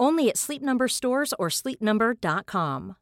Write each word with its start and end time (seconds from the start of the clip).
Only 0.00 0.30
at 0.30 0.38
Sleep 0.38 0.62
Number 0.62 0.88
stores 0.88 1.34
or 1.38 1.50
sleepnumber.com. 1.50 2.96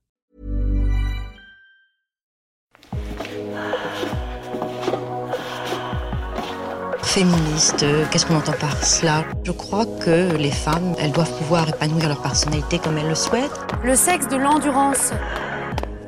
Féministe, 7.03 7.85
qu'est-ce 8.11 8.27
qu'on 8.27 8.37
entend 8.37 8.53
par 8.61 8.77
cela? 8.85 9.25
Je 9.45 9.53
crois 9.53 9.87
que 10.05 10.37
les 10.37 10.50
femmes, 10.50 10.95
elles 10.99 11.12
doivent 11.12 11.37
pouvoir 11.39 11.69
épanouir 11.69 12.09
leur 12.09 12.21
personnalité 12.21 12.78
comme 12.78 12.99
elles 12.99 13.09
le 13.09 13.15
souhaitent. 13.15 13.61
Le 13.83 13.95
sexe 13.97 14.28
de 14.28 14.37
l'endurance, 14.37 15.12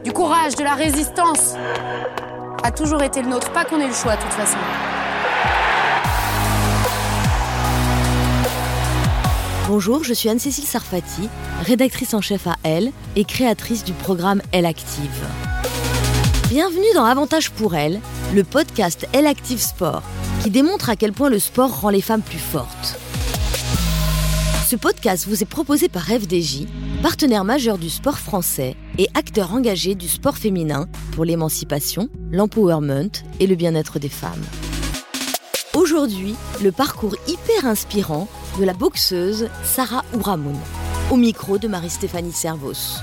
du 0.04 0.12
courage, 0.12 0.56
de 0.56 0.62
la 0.62 0.74
résistance 0.74 1.54
a 2.62 2.70
toujours 2.70 3.02
été 3.02 3.22
le 3.22 3.28
nôtre, 3.28 3.50
pas 3.52 3.64
qu'on 3.64 3.80
ait 3.80 3.88
le 3.88 3.94
choix 3.94 4.16
de 4.16 4.22
toute 4.22 4.32
façon. 4.32 4.58
Bonjour, 9.72 10.02
je 10.02 10.12
suis 10.12 10.28
Anne-Cécile 10.28 10.64
Sarfati, 10.64 11.28
rédactrice 11.62 12.12
en 12.14 12.20
chef 12.20 12.48
à 12.48 12.56
Elle 12.64 12.90
et 13.14 13.22
créatrice 13.22 13.84
du 13.84 13.92
programme 13.92 14.42
Elle 14.50 14.66
Active. 14.66 15.24
Bienvenue 16.48 16.92
dans 16.96 17.04
Avantage 17.04 17.52
pour 17.52 17.76
Elle, 17.76 18.00
le 18.34 18.42
podcast 18.42 19.06
Elle 19.12 19.28
Active 19.28 19.60
Sport, 19.60 20.02
qui 20.42 20.50
démontre 20.50 20.90
à 20.90 20.96
quel 20.96 21.12
point 21.12 21.30
le 21.30 21.38
sport 21.38 21.82
rend 21.82 21.90
les 21.90 22.00
femmes 22.00 22.20
plus 22.20 22.40
fortes. 22.40 22.98
Ce 24.68 24.74
podcast 24.74 25.28
vous 25.28 25.40
est 25.40 25.46
proposé 25.46 25.88
par 25.88 26.06
FDJ, 26.06 26.66
partenaire 27.00 27.44
majeur 27.44 27.78
du 27.78 27.90
sport 27.90 28.18
français 28.18 28.74
et 28.98 29.06
acteur 29.14 29.54
engagé 29.54 29.94
du 29.94 30.08
sport 30.08 30.36
féminin 30.36 30.88
pour 31.12 31.24
l'émancipation, 31.24 32.08
l'empowerment 32.32 33.12
et 33.38 33.46
le 33.46 33.54
bien-être 33.54 34.00
des 34.00 34.08
femmes. 34.08 34.42
Aujourd'hui, 35.74 36.34
le 36.60 36.72
parcours 36.72 37.14
hyper 37.28 37.66
inspirant 37.66 38.26
de 38.58 38.64
la 38.64 38.72
boxeuse 38.72 39.48
Sarah 39.62 40.04
Ouramoun, 40.14 40.56
au 41.10 41.16
micro 41.16 41.58
de 41.58 41.68
Marie-Stéphanie 41.68 42.32
Servos. 42.32 43.00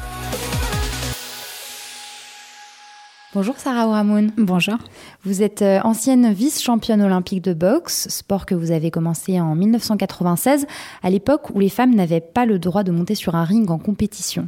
Bonjour 3.33 3.55
Sarah 3.57 3.87
Ouramoun. 3.87 4.31
Bonjour. 4.37 4.77
Vous 5.23 5.43
êtes 5.43 5.61
euh, 5.61 5.79
ancienne 5.83 6.33
vice-championne 6.33 7.01
olympique 7.01 7.43
de 7.43 7.53
boxe, 7.53 8.07
sport 8.09 8.45
que 8.45 8.55
vous 8.55 8.71
avez 8.71 8.91
commencé 8.91 9.39
en 9.39 9.55
1996, 9.55 10.65
à 11.03 11.09
l'époque 11.09 11.49
où 11.53 11.59
les 11.59 11.69
femmes 11.69 11.93
n'avaient 11.93 12.21
pas 12.21 12.45
le 12.45 12.59
droit 12.59 12.83
de 12.83 12.91
monter 12.91 13.15
sur 13.15 13.35
un 13.35 13.43
ring 13.43 13.69
en 13.69 13.77
compétition. 13.77 14.47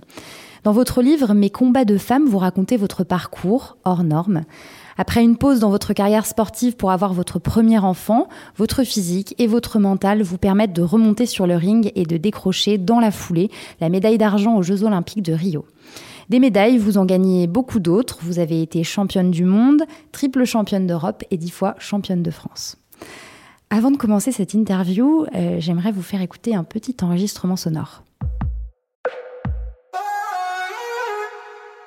Dans 0.64 0.72
votre 0.74 1.02
livre 1.02 1.34
Mes 1.34 1.50
combats 1.50 1.86
de 1.86 1.98
femmes, 1.98 2.26
vous 2.26 2.40
racontez 2.40 2.78
votre 2.78 3.04
parcours 3.04 3.78
hors 3.86 4.04
norme. 4.04 4.44
Après 5.02 5.24
une 5.24 5.38
pause 5.38 5.62
dans 5.62 5.70
votre 5.70 5.94
carrière 5.94 6.26
sportive 6.26 6.76
pour 6.76 6.92
avoir 6.92 7.14
votre 7.14 7.40
premier 7.40 7.80
enfant, 7.80 8.28
votre 8.58 8.84
physique 8.84 9.34
et 9.38 9.48
votre 9.48 9.80
mental 9.80 10.22
vous 10.22 10.38
permettent 10.38 10.74
de 10.74 10.82
remonter 10.82 11.26
sur 11.26 11.48
le 11.48 11.56
ring 11.56 11.94
et 11.96 12.04
de 12.04 12.18
décrocher 12.18 12.78
dans 12.78 13.00
la 13.00 13.10
foulée 13.10 13.50
la 13.80 13.88
médaille 13.88 14.18
d'argent 14.18 14.58
aux 14.58 14.62
Jeux 14.62 14.84
olympiques 14.84 15.24
de 15.24 15.32
Rio. 15.32 15.66
Des 16.28 16.42
médailles, 16.42 16.78
vous 16.78 16.98
en 16.98 17.06
gagnez 17.06 17.48
beaucoup 17.48 17.80
d'autres. 17.80 18.20
Vous 18.24 18.40
avez 18.40 18.62
été 18.62 18.84
championne 18.84 19.32
du 19.32 19.46
monde, 19.46 19.84
triple 20.12 20.44
championne 20.44 20.86
d'Europe 20.86 21.24
et 21.32 21.38
dix 21.38 21.50
fois 21.50 21.76
championne 21.80 22.22
de 22.22 22.30
France. 22.30 22.76
Avant 23.70 23.92
de 23.92 23.98
commencer 23.98 24.34
cette 24.34 24.54
interview, 24.54 25.26
euh, 25.34 25.62
j'aimerais 25.62 25.94
vous 25.94 26.02
faire 26.02 26.22
écouter 26.22 26.56
un 26.56 26.66
petit 26.66 26.98
enregistrement 27.04 27.56
sonore. 27.56 28.04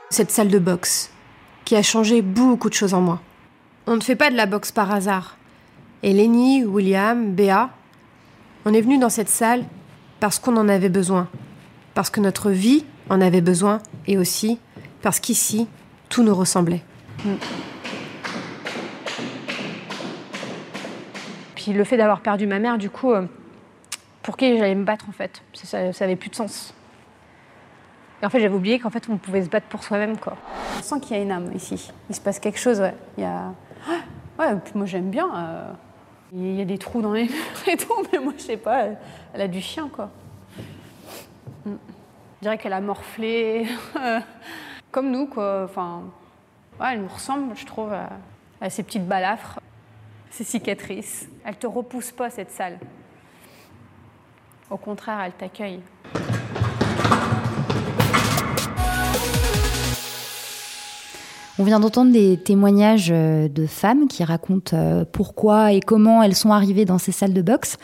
Cette 0.08 0.30
salle 0.30 0.48
de 0.48 0.58
boxe, 0.58 1.10
qui 1.64 1.76
a 1.76 1.82
changé 1.82 2.22
beaucoup 2.22 2.68
de 2.68 2.74
choses 2.74 2.94
en 2.94 3.00
moi. 3.00 3.20
On 3.86 3.96
ne 3.96 4.00
fait 4.00 4.16
pas 4.16 4.30
de 4.30 4.36
la 4.36 4.46
boxe 4.46 4.72
par 4.72 4.90
hasard. 4.92 5.36
Eleni, 6.02 6.64
William, 6.64 7.32
Béa, 7.32 7.70
on 8.64 8.74
est 8.74 8.80
venu 8.80 8.98
dans 8.98 9.08
cette 9.08 9.28
salle 9.28 9.64
parce 10.20 10.38
qu'on 10.38 10.56
en 10.56 10.68
avait 10.68 10.88
besoin, 10.88 11.28
parce 11.94 12.10
que 12.10 12.20
notre 12.20 12.50
vie 12.50 12.84
en 13.08 13.20
avait 13.20 13.40
besoin 13.40 13.80
et 14.06 14.18
aussi 14.18 14.58
parce 15.02 15.18
qu'ici, 15.18 15.66
tout 16.08 16.22
nous 16.22 16.34
ressemblait. 16.34 16.82
Puis 21.56 21.72
le 21.72 21.84
fait 21.84 21.96
d'avoir 21.96 22.20
perdu 22.20 22.46
ma 22.46 22.58
mère, 22.58 22.78
du 22.78 22.90
coup, 22.90 23.12
euh, 23.12 23.26
pour 24.22 24.36
qui 24.36 24.56
j'allais 24.56 24.74
me 24.74 24.84
battre 24.84 25.08
en 25.08 25.12
fait 25.12 25.42
Ça, 25.54 25.92
ça 25.92 26.04
avait 26.04 26.16
plus 26.16 26.30
de 26.30 26.34
sens. 26.36 26.74
Et 28.22 28.26
en 28.26 28.30
fait, 28.30 28.38
j'avais 28.38 28.54
oublié 28.54 28.78
qu'en 28.78 28.90
fait, 28.90 29.08
on 29.08 29.16
pouvait 29.16 29.42
se 29.42 29.48
battre 29.48 29.66
pour 29.66 29.82
soi-même, 29.82 30.16
quoi. 30.16 30.36
On 30.78 30.82
sent 30.82 31.00
qu'il 31.00 31.16
y 31.16 31.18
a 31.18 31.22
une 31.22 31.32
âme 31.32 31.50
ici. 31.54 31.90
Il 32.08 32.14
se 32.14 32.20
passe 32.20 32.38
quelque 32.38 32.58
chose, 32.58 32.80
ouais. 32.80 32.94
Moi 34.74 34.86
j'aime 34.86 35.10
bien. 35.10 35.28
euh, 35.34 35.72
Il 36.32 36.54
y 36.54 36.62
a 36.62 36.64
des 36.64 36.78
trous 36.78 37.02
dans 37.02 37.12
les 37.12 37.24
murs 37.28 37.68
et 37.68 37.76
tout, 37.76 37.92
mais 38.12 38.18
moi 38.18 38.32
je 38.36 38.42
sais 38.42 38.56
pas, 38.56 38.86
elle, 39.34 39.40
a 39.40 39.48
du 39.48 39.60
chien, 39.60 39.88
quoi. 39.92 40.10
Mm. 41.66 41.72
Je 41.72 42.42
dirais 42.42 42.58
qu'elle 42.58 42.72
a 42.72 42.80
morflé, 42.80 43.66
comme 44.90 45.10
nous, 45.10 45.26
quoi. 45.26 45.64
Enfin, 45.64 46.02
elle 46.80 47.02
nous 47.02 47.08
ressemble, 47.08 47.56
je 47.56 47.66
trouve, 47.66 47.92
à, 47.92 48.70
ces 48.70 48.84
petites 48.84 49.06
balafres, 49.06 49.60
ces 50.30 50.44
cicatrices. 50.44 51.28
Elle 51.44 51.56
te 51.56 51.66
repousse 51.66 52.12
pas, 52.12 52.30
cette 52.30 52.50
salle. 52.50 52.78
Au 54.70 54.76
contraire, 54.76 55.20
elle 55.20 55.32
t'accueille. 55.32 55.82
On 61.58 61.64
vient 61.64 61.80
d'entendre 61.80 62.12
des 62.12 62.38
témoignages 62.38 63.10
euh, 63.12 63.46
de 63.46 63.66
femmes 63.66 64.08
qui 64.08 64.24
racontent 64.24 64.74
euh, 64.74 65.04
pourquoi 65.10 65.72
et 65.72 65.80
comment 65.80 66.22
elles 66.22 66.34
sont 66.34 66.50
arrivées 66.50 66.86
dans 66.86 66.96
ces 66.96 67.12
salles 67.12 67.34
de 67.34 67.42
boxe. 67.42 67.76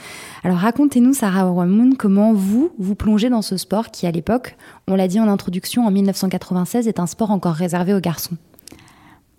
Alors 0.42 0.56
racontez-nous, 0.56 1.12
Sarah 1.12 1.50
Ouramoun, 1.50 1.94
comment 1.96 2.32
vous, 2.32 2.70
vous 2.78 2.94
plongez 2.94 3.28
dans 3.28 3.42
ce 3.42 3.58
sport 3.58 3.90
qui, 3.90 4.06
à 4.06 4.10
l'époque, 4.10 4.56
on 4.88 4.94
l'a 4.94 5.06
dit 5.06 5.20
en 5.20 5.28
introduction, 5.28 5.86
en 5.86 5.90
1996, 5.90 6.88
est 6.88 6.98
un 6.98 7.06
sport 7.06 7.30
encore 7.30 7.54
réservé 7.54 7.92
aux 7.92 8.00
garçons. 8.00 8.36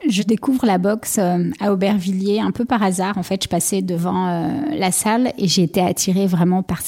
Je 0.08 0.24
découvre 0.24 0.66
la 0.66 0.78
boxe 0.78 1.18
euh, 1.20 1.52
à 1.60 1.74
Aubervilliers 1.74 2.40
un 2.40 2.52
peu 2.52 2.64
par 2.64 2.82
hasard. 2.82 3.18
En 3.18 3.24
fait, 3.24 3.44
je 3.44 3.50
passais 3.50 3.82
devant 3.82 4.30
euh, 4.30 4.50
la 4.78 4.92
salle 4.92 5.34
et 5.38 5.48
j'ai 5.48 5.64
été 5.64 5.82
attirée 5.82 6.26
vraiment 6.26 6.64
par 6.64 6.82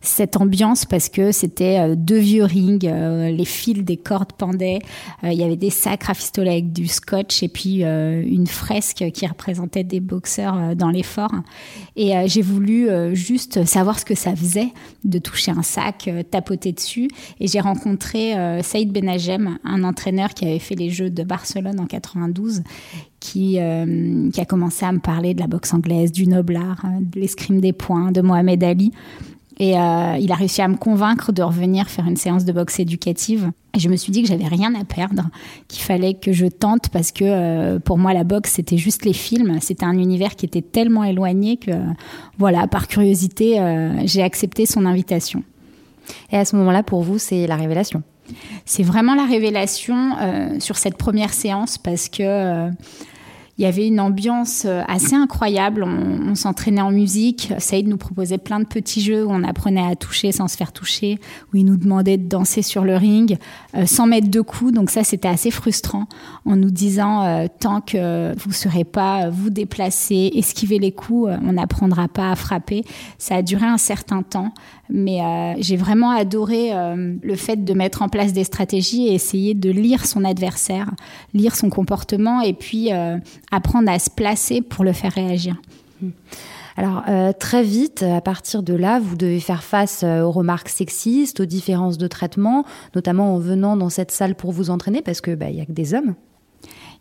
cette 0.00 0.36
ambiance 0.36 0.84
parce 0.84 1.08
que 1.08 1.32
c'était 1.32 1.80
euh, 1.80 1.94
deux 1.96 2.18
vieux 2.18 2.44
rings, 2.44 2.88
les 2.88 3.44
fils 3.44 3.82
des 3.82 3.96
cordes 3.96 4.32
pendaient, 4.32 4.78
il 5.22 5.32
y 5.32 5.42
avait 5.42 5.56
des 5.56 5.70
sacs 5.70 6.04
rafistolés 6.04 6.50
avec 6.50 6.72
du 6.72 6.86
scotch 6.86 7.42
et 7.42 7.48
puis 7.48 7.82
une 7.82 8.46
fresque 8.46 9.04
qui 9.12 9.26
représentait 9.26 9.84
des 9.84 10.00
boxeurs 10.00 10.76
dans 10.76 10.90
l'effort. 10.90 11.32
Et 11.96 12.12
j'ai 12.26 12.42
voulu 12.42 12.88
juste 13.14 13.64
savoir 13.64 13.98
ce 13.98 14.04
que 14.04 14.14
ça 14.14 14.34
faisait 14.34 14.68
de 15.04 15.18
toucher 15.18 15.52
un 15.52 15.62
sac, 15.62 16.10
tapoter 16.30 16.72
dessus. 16.72 17.08
Et 17.40 17.46
j'ai 17.46 17.60
rencontré 17.60 18.34
Saïd 18.62 18.92
Benagem, 18.92 19.58
un 19.64 19.84
entraîneur 19.84 20.34
qui 20.34 20.44
avait 20.44 20.58
fait 20.58 20.74
les 20.74 20.90
Jeux 20.90 21.10
de 21.10 21.22
Barcelone 21.22 21.80
en 21.80 21.86
80 21.86 22.11
qui, 23.20 23.58
euh, 23.58 24.30
qui 24.30 24.40
a 24.40 24.44
commencé 24.44 24.84
à 24.84 24.92
me 24.92 24.98
parler 24.98 25.34
de 25.34 25.40
la 25.40 25.46
boxe 25.46 25.72
anglaise, 25.72 26.12
du 26.12 26.26
noblard, 26.26 26.84
hein, 26.84 27.00
de 27.00 27.20
l'escrime 27.20 27.60
des 27.60 27.72
poings, 27.72 28.12
de 28.12 28.20
Mohamed 28.20 28.62
Ali. 28.64 28.92
Et 29.58 29.78
euh, 29.78 30.16
il 30.18 30.32
a 30.32 30.34
réussi 30.34 30.62
à 30.62 30.68
me 30.68 30.76
convaincre 30.76 31.30
de 31.30 31.42
revenir 31.42 31.88
faire 31.88 32.06
une 32.06 32.16
séance 32.16 32.44
de 32.44 32.52
boxe 32.52 32.80
éducative. 32.80 33.52
Et 33.74 33.80
je 33.80 33.88
me 33.88 33.96
suis 33.96 34.10
dit 34.10 34.22
que 34.22 34.28
j'avais 34.28 34.46
rien 34.46 34.74
à 34.74 34.84
perdre, 34.84 35.28
qu'il 35.68 35.82
fallait 35.82 36.14
que 36.14 36.32
je 36.32 36.46
tente 36.46 36.88
parce 36.88 37.12
que 37.12 37.24
euh, 37.24 37.78
pour 37.78 37.98
moi 37.98 38.12
la 38.12 38.24
boxe 38.24 38.52
c'était 38.52 38.78
juste 38.78 39.04
les 39.04 39.12
films, 39.12 39.58
c'était 39.60 39.84
un 39.84 39.98
univers 39.98 40.36
qui 40.36 40.46
était 40.46 40.62
tellement 40.62 41.04
éloigné 41.04 41.58
que 41.58 41.70
voilà, 42.38 42.66
par 42.66 42.88
curiosité, 42.88 43.60
j'ai 44.04 44.22
accepté 44.22 44.66
son 44.66 44.84
invitation. 44.84 45.44
Et 46.32 46.36
à 46.36 46.44
ce 46.44 46.56
moment-là, 46.56 46.82
pour 46.82 47.02
vous, 47.02 47.18
c'est 47.18 47.46
la 47.46 47.56
révélation 47.56 48.02
c'est 48.64 48.82
vraiment 48.82 49.14
la 49.14 49.24
révélation 49.24 50.16
euh, 50.20 50.60
sur 50.60 50.76
cette 50.76 50.96
première 50.96 51.32
séance 51.32 51.78
parce 51.78 52.08
que 52.08 52.22
euh, 52.22 52.70
y 53.58 53.66
avait 53.66 53.86
une 53.86 54.00
ambiance 54.00 54.64
euh, 54.64 54.82
assez 54.88 55.14
incroyable. 55.14 55.84
On, 55.84 56.34
s'entraînait 56.34 56.80
en 56.80 56.90
musique. 56.90 57.52
Saïd 57.58 57.86
nous 57.86 57.98
proposait 57.98 58.38
plein 58.38 58.58
de 58.58 58.64
petits 58.64 59.02
jeux 59.02 59.24
où 59.24 59.30
on 59.30 59.44
apprenait 59.44 59.86
à 59.86 59.94
toucher 59.94 60.32
sans 60.32 60.48
se 60.48 60.56
faire 60.56 60.72
toucher, 60.72 61.18
où 61.52 61.56
il 61.56 61.66
nous 61.66 61.76
demandait 61.76 62.16
de 62.16 62.26
danser 62.26 62.62
sur 62.62 62.84
le 62.84 62.96
ring 62.96 63.36
sans 63.84 64.06
mettre 64.06 64.28
de 64.28 64.40
coups. 64.40 64.72
Donc 64.72 64.88
ça, 64.88 65.04
c'était 65.04 65.28
assez 65.28 65.50
frustrant 65.50 66.06
en 66.46 66.56
nous 66.56 66.70
disant 66.70 67.46
tant 67.60 67.82
que 67.82 68.32
vous 68.38 68.48
ne 68.48 68.54
serez 68.54 68.84
pas 68.84 69.28
vous 69.28 69.50
déplacer, 69.50 70.32
esquiver 70.34 70.78
les 70.78 70.92
coups, 70.92 71.30
on 71.46 71.52
n'apprendra 71.52 72.08
pas 72.08 72.30
à 72.30 72.34
frapper. 72.34 72.82
Ça 73.18 73.36
a 73.36 73.42
duré 73.42 73.66
un 73.66 73.78
certain 73.78 74.22
temps. 74.22 74.54
Mais 74.94 75.22
euh, 75.22 75.54
j'ai 75.58 75.76
vraiment 75.76 76.10
adoré 76.10 76.74
euh, 76.74 77.14
le 77.22 77.34
fait 77.34 77.64
de 77.64 77.72
mettre 77.72 78.02
en 78.02 78.10
place 78.10 78.34
des 78.34 78.44
stratégies 78.44 79.08
et 79.08 79.14
essayer 79.14 79.54
de 79.54 79.70
lire 79.70 80.04
son 80.04 80.22
adversaire, 80.22 80.90
lire 81.32 81.56
son 81.56 81.70
comportement 81.70 82.42
et 82.42 82.52
puis 82.52 82.92
euh, 82.92 83.16
apprendre 83.50 83.90
à 83.90 83.98
se 83.98 84.10
placer 84.10 84.60
pour 84.60 84.84
le 84.84 84.92
faire 84.92 85.12
réagir. 85.12 85.56
Hmm. 86.02 86.10
Alors 86.76 87.04
très 87.38 87.62
vite, 87.62 88.02
à 88.02 88.22
partir 88.22 88.62
de 88.62 88.72
là, 88.72 88.98
vous 88.98 89.14
devez 89.14 89.40
faire 89.40 89.62
face 89.62 90.04
aux 90.04 90.30
remarques 90.30 90.70
sexistes, 90.70 91.40
aux 91.40 91.44
différences 91.44 91.98
de 91.98 92.06
traitement, 92.06 92.64
notamment 92.94 93.34
en 93.34 93.38
venant 93.38 93.76
dans 93.76 93.90
cette 93.90 94.10
salle 94.10 94.34
pour 94.34 94.52
vous 94.52 94.70
entraîner, 94.70 95.02
parce 95.02 95.20
que 95.20 95.34
bah, 95.34 95.50
il 95.50 95.56
y 95.56 95.60
a 95.60 95.66
que 95.66 95.72
des 95.72 95.92
hommes. 95.92 96.14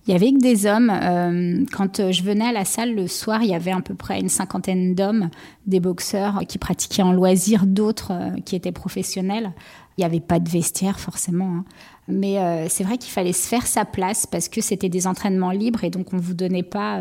Il 0.07 0.13
y 0.13 0.15
avait 0.15 0.31
que 0.31 0.39
des 0.39 0.65
hommes. 0.65 0.89
Euh, 0.89 1.63
quand 1.71 1.99
euh, 1.99 2.11
je 2.11 2.23
venais 2.23 2.45
à 2.45 2.51
la 2.51 2.65
salle 2.65 2.95
le 2.95 3.07
soir, 3.07 3.43
il 3.43 3.49
y 3.49 3.55
avait 3.55 3.71
à 3.71 3.81
peu 3.81 3.93
près 3.93 4.19
une 4.19 4.29
cinquantaine 4.29 4.95
d'hommes, 4.95 5.29
des 5.67 5.79
boxeurs 5.79 6.41
qui 6.47 6.57
pratiquaient 6.57 7.03
en 7.03 7.13
loisir, 7.13 7.65
d'autres 7.67 8.11
euh, 8.11 8.31
qui 8.43 8.55
étaient 8.55 8.71
professionnels. 8.71 9.51
Il 9.97 10.01
n'y 10.01 10.05
avait 10.05 10.19
pas 10.19 10.39
de 10.39 10.49
vestiaire 10.49 10.99
forcément. 10.99 11.57
Hein. 11.57 11.65
Mais 12.07 12.67
c'est 12.67 12.83
vrai 12.83 12.97
qu'il 12.97 13.11
fallait 13.11 13.31
se 13.31 13.47
faire 13.47 13.65
sa 13.65 13.85
place 13.85 14.25
parce 14.25 14.49
que 14.49 14.59
c'était 14.59 14.89
des 14.89 15.05
entraînements 15.05 15.51
libres 15.51 15.83
et 15.83 15.89
donc 15.89 16.11
on 16.11 16.17
ne 16.17 16.21
vous 16.21 16.33
donnait 16.33 16.63
pas 16.63 16.99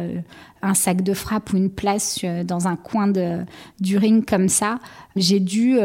un 0.62 0.74
sac 0.74 1.02
de 1.02 1.14
frappe 1.14 1.52
ou 1.52 1.56
une 1.56 1.70
place 1.70 2.24
dans 2.44 2.68
un 2.68 2.76
coin 2.76 3.10
du 3.80 3.96
ring 3.96 4.24
comme 4.24 4.48
ça. 4.48 4.78
J'ai 5.16 5.40
dû 5.40 5.78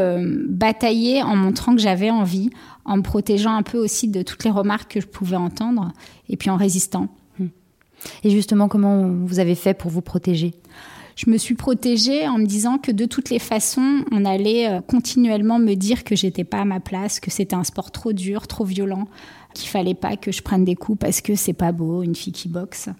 batailler 0.48 1.22
en 1.22 1.34
montrant 1.34 1.74
que 1.74 1.80
j'avais 1.80 2.10
envie, 2.10 2.50
en 2.86 2.96
me 2.96 3.02
protégeant 3.02 3.54
un 3.54 3.62
peu 3.62 3.78
aussi 3.78 4.08
de 4.08 4.22
toutes 4.22 4.44
les 4.44 4.50
remarques 4.50 4.92
que 4.92 5.00
je 5.00 5.06
pouvais 5.06 5.36
entendre 5.36 5.92
et 6.28 6.36
puis 6.36 6.50
en 6.50 6.56
résistant. 6.56 7.08
Et 8.22 8.30
justement, 8.30 8.68
comment 8.68 9.08
vous 9.08 9.38
avez 9.38 9.54
fait 9.54 9.74
pour 9.74 9.90
vous 9.90 10.02
protéger? 10.02 10.54
Je 11.16 11.30
me 11.30 11.38
suis 11.38 11.54
protégée 11.54 12.28
en 12.28 12.36
me 12.36 12.44
disant 12.44 12.76
que 12.76 12.92
de 12.92 13.06
toutes 13.06 13.30
les 13.30 13.38
façons, 13.38 14.04
on 14.12 14.26
allait 14.26 14.68
euh, 14.68 14.80
continuellement 14.82 15.58
me 15.58 15.74
dire 15.74 16.04
que 16.04 16.14
j'étais 16.14 16.44
pas 16.44 16.58
à 16.58 16.64
ma 16.66 16.78
place, 16.78 17.20
que 17.20 17.30
c'était 17.30 17.56
un 17.56 17.64
sport 17.64 17.90
trop 17.90 18.12
dur, 18.12 18.46
trop 18.46 18.64
violent, 18.64 19.08
qu'il 19.54 19.70
fallait 19.70 19.94
pas 19.94 20.16
que 20.18 20.30
je 20.30 20.42
prenne 20.42 20.64
des 20.66 20.74
coups 20.74 20.98
parce 20.98 21.22
que 21.22 21.34
c'est 21.34 21.54
pas 21.54 21.72
beau, 21.72 22.02
une 22.02 22.14
fille 22.14 22.34
qui 22.34 22.48
boxe. 22.48 22.90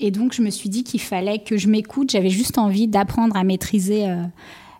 Et 0.00 0.10
donc, 0.10 0.32
je 0.32 0.40
me 0.40 0.48
suis 0.48 0.70
dit 0.70 0.82
qu'il 0.82 1.00
fallait 1.00 1.40
que 1.40 1.58
je 1.58 1.68
m'écoute. 1.68 2.10
J'avais 2.10 2.30
juste 2.30 2.56
envie 2.56 2.88
d'apprendre 2.88 3.36
à 3.36 3.44
maîtriser 3.44 4.08
euh, 4.08 4.22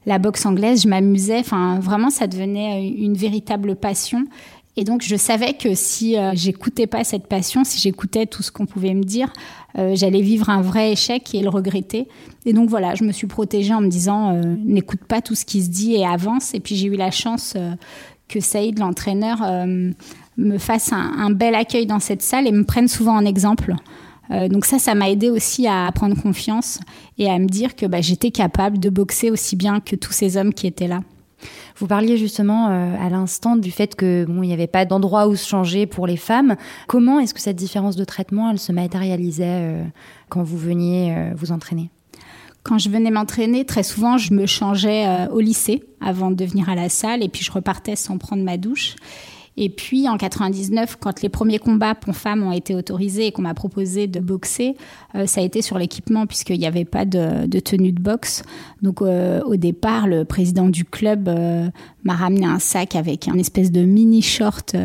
la 0.08 0.18
boxe 0.18 0.44
anglaise. 0.46 0.82
Je 0.82 0.88
m'amusais. 0.88 1.38
Enfin, 1.38 1.78
vraiment, 1.78 2.10
ça 2.10 2.26
devenait 2.26 2.88
une 2.88 3.14
véritable 3.14 3.76
passion. 3.76 4.24
Et 4.76 4.84
donc, 4.84 5.02
je 5.02 5.16
savais 5.16 5.54
que 5.54 5.74
si 5.74 6.16
euh, 6.16 6.30
j'écoutais 6.34 6.86
pas 6.86 7.02
cette 7.02 7.26
passion, 7.26 7.64
si 7.64 7.80
j'écoutais 7.80 8.26
tout 8.26 8.44
ce 8.44 8.52
qu'on 8.52 8.64
pouvait 8.64 8.94
me 8.94 9.02
dire, 9.02 9.32
euh, 9.76 9.96
j'allais 9.96 10.20
vivre 10.20 10.50
un 10.50 10.62
vrai 10.62 10.92
échec 10.92 11.34
et 11.34 11.42
le 11.42 11.48
regretter. 11.48 12.06
Et 12.46 12.52
donc, 12.52 12.70
voilà, 12.70 12.94
je 12.94 13.02
me 13.02 13.10
suis 13.10 13.26
protégée 13.26 13.74
en 13.74 13.80
me 13.80 13.88
disant, 13.88 14.34
euh, 14.34 14.54
n'écoute 14.64 15.00
pas 15.06 15.20
tout 15.20 15.34
ce 15.34 15.44
qui 15.44 15.62
se 15.62 15.68
dit 15.68 15.94
et 15.94 16.06
avance. 16.06 16.54
Et 16.54 16.60
puis, 16.60 16.76
j'ai 16.76 16.86
eu 16.86 16.96
la 16.96 17.10
chance 17.10 17.56
que 18.28 18.38
Saïd, 18.38 18.78
l'entraîneur, 18.78 19.38
me 20.36 20.58
fasse 20.58 20.92
un, 20.92 21.30
bel 21.30 21.56
accueil 21.56 21.86
dans 21.86 21.98
cette 21.98 22.22
salle 22.22 22.46
et 22.46 22.52
me 22.52 22.64
prenne 22.64 22.86
souvent 22.86 23.16
en 23.16 23.24
exemple. 23.24 23.74
Donc 24.30 24.66
ça, 24.66 24.78
ça 24.78 24.94
m'a 24.94 25.10
aidé 25.10 25.30
aussi 25.30 25.66
à 25.66 25.90
prendre 25.94 26.20
confiance 26.20 26.80
et 27.16 27.30
à 27.30 27.38
me 27.38 27.46
dire 27.46 27.76
que 27.76 27.86
bah, 27.86 28.00
j'étais 28.00 28.30
capable 28.30 28.78
de 28.78 28.90
boxer 28.90 29.30
aussi 29.30 29.56
bien 29.56 29.80
que 29.80 29.96
tous 29.96 30.12
ces 30.12 30.36
hommes 30.36 30.52
qui 30.52 30.66
étaient 30.66 30.88
là. 30.88 31.00
Vous 31.76 31.86
parliez 31.86 32.16
justement 32.16 32.68
euh, 32.70 32.94
à 33.00 33.08
l'instant 33.08 33.56
du 33.56 33.70
fait 33.70 33.94
que 33.94 34.24
bon, 34.24 34.42
il 34.42 34.48
n'y 34.48 34.52
avait 34.52 34.66
pas 34.66 34.84
d'endroit 34.84 35.28
où 35.28 35.36
se 35.36 35.46
changer 35.46 35.86
pour 35.86 36.06
les 36.06 36.16
femmes. 36.16 36.56
Comment 36.86 37.20
est-ce 37.20 37.34
que 37.34 37.40
cette 37.40 37.56
différence 37.56 37.96
de 37.96 38.04
traitement, 38.04 38.50
elle 38.50 38.58
se 38.58 38.72
matérialisait 38.72 39.44
euh, 39.46 39.84
quand 40.28 40.42
vous 40.42 40.58
veniez 40.58 41.14
euh, 41.16 41.32
vous 41.36 41.52
entraîner? 41.52 41.90
Quand 42.64 42.78
je 42.78 42.90
venais 42.90 43.10
m'entraîner, 43.10 43.64
très 43.64 43.82
souvent, 43.82 44.18
je 44.18 44.34
me 44.34 44.44
changeais 44.44 45.06
au 45.30 45.40
lycée 45.40 45.84
avant 46.02 46.30
de 46.30 46.44
venir 46.44 46.68
à 46.68 46.74
la 46.74 46.90
salle 46.90 47.22
et 47.22 47.28
puis 47.28 47.42
je 47.42 47.50
repartais 47.50 47.96
sans 47.96 48.18
prendre 48.18 48.42
ma 48.42 48.58
douche. 48.58 48.96
Et 49.60 49.70
puis 49.70 50.08
en 50.08 50.16
99, 50.16 50.98
quand 51.00 51.20
les 51.20 51.28
premiers 51.28 51.58
combats 51.58 51.96
pour 51.96 52.14
femmes 52.14 52.44
ont 52.44 52.52
été 52.52 52.76
autorisés 52.76 53.26
et 53.26 53.32
qu'on 53.32 53.42
m'a 53.42 53.54
proposé 53.54 54.06
de 54.06 54.20
boxer, 54.20 54.76
euh, 55.16 55.26
ça 55.26 55.40
a 55.40 55.44
été 55.44 55.62
sur 55.62 55.78
l'équipement 55.78 56.26
puisqu'il 56.26 56.60
n'y 56.60 56.66
avait 56.66 56.84
pas 56.84 57.04
de, 57.04 57.58
tenue 57.58 57.90
de 57.90 58.00
boxe. 58.00 58.44
Donc 58.82 59.02
euh, 59.02 59.40
au 59.42 59.56
départ, 59.56 60.06
le 60.06 60.24
président 60.24 60.68
du 60.68 60.84
club 60.84 61.28
euh, 61.28 61.68
m'a 62.04 62.14
ramené 62.14 62.46
un 62.46 62.60
sac 62.60 62.94
avec 62.94 63.26
un 63.26 63.36
espèce 63.36 63.72
de 63.72 63.80
mini 63.80 64.22
short 64.22 64.76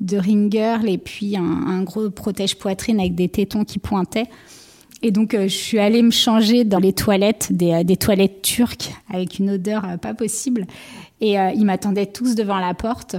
de 0.00 0.16
ringer 0.18 0.76
et 0.86 0.98
puis 0.98 1.38
un, 1.38 1.82
gros 1.82 2.10
protège 2.10 2.58
poitrine 2.58 3.00
avec 3.00 3.14
des 3.14 3.30
tétons 3.30 3.64
qui 3.64 3.78
pointaient. 3.78 4.26
Et 5.00 5.12
donc, 5.12 5.34
je 5.34 5.48
suis 5.48 5.78
allée 5.78 6.02
me 6.02 6.10
changer 6.10 6.64
dans 6.64 6.78
les 6.78 6.92
toilettes, 6.92 7.52
des 7.52 7.96
toilettes 7.96 8.42
turques, 8.42 8.92
avec 9.10 9.38
une 9.38 9.50
odeur 9.50 9.98
pas 10.00 10.14
possible. 10.14 10.66
Et 11.20 11.34
ils 11.34 11.64
m'attendaient 11.64 12.06
tous 12.06 12.34
devant 12.34 12.58
la 12.58 12.74
porte. 12.74 13.16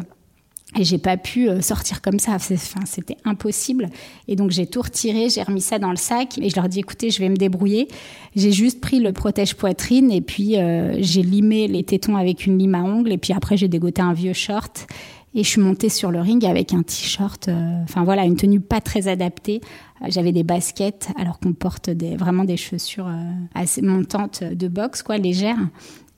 Et 0.77 0.83
j'ai 0.83 0.97
pas 0.97 1.15
pu 1.17 1.49
euh, 1.49 1.61
sortir 1.61 2.01
comme 2.01 2.19
ça. 2.19 2.37
C'était 2.39 3.17
impossible. 3.23 3.89
Et 4.27 4.35
donc 4.35 4.51
j'ai 4.51 4.67
tout 4.67 4.81
retiré, 4.81 5.29
j'ai 5.29 5.41
remis 5.41 5.61
ça 5.61 5.79
dans 5.79 5.89
le 5.89 5.95
sac 5.95 6.37
et 6.37 6.49
je 6.49 6.55
leur 6.55 6.67
dis 6.67 6.79
écoutez, 6.79 7.09
je 7.09 7.19
vais 7.19 7.29
me 7.29 7.37
débrouiller. 7.37 7.87
J'ai 8.35 8.51
juste 8.51 8.81
pris 8.81 8.99
le 8.99 9.13
protège 9.13 9.55
poitrine 9.55 10.11
et 10.11 10.21
puis 10.21 10.57
euh, 10.57 10.97
j'ai 10.99 11.21
limé 11.21 11.67
les 11.67 11.83
tétons 11.83 12.17
avec 12.17 12.45
une 12.45 12.57
lime 12.57 12.75
à 12.75 12.83
ongles 12.83 13.13
et 13.13 13.17
puis 13.17 13.33
après 13.33 13.55
j'ai 13.55 13.69
dégoté 13.69 14.01
un 14.01 14.13
vieux 14.13 14.33
short 14.33 14.87
et 15.33 15.43
je 15.43 15.49
suis 15.49 15.61
montée 15.61 15.89
sur 15.89 16.11
le 16.11 16.19
ring 16.19 16.43
avec 16.45 16.73
un 16.73 16.83
t-shirt. 16.83 17.47
Euh, 17.47 17.83
enfin 17.83 18.03
voilà, 18.03 18.25
une 18.25 18.35
tenue 18.35 18.59
pas 18.59 18.81
très 18.81 19.07
adaptée. 19.07 19.61
J'avais 20.09 20.33
des 20.33 20.43
baskets 20.43 21.09
alors 21.17 21.39
qu'on 21.39 21.53
porte 21.53 21.89
des, 21.89 22.17
vraiment 22.17 22.43
des 22.43 22.57
chaussures 22.57 23.09
assez 23.53 23.81
montantes 23.81 24.43
de 24.43 24.67
boxe, 24.67 25.01
quoi, 25.03 25.17
légères. 25.17 25.57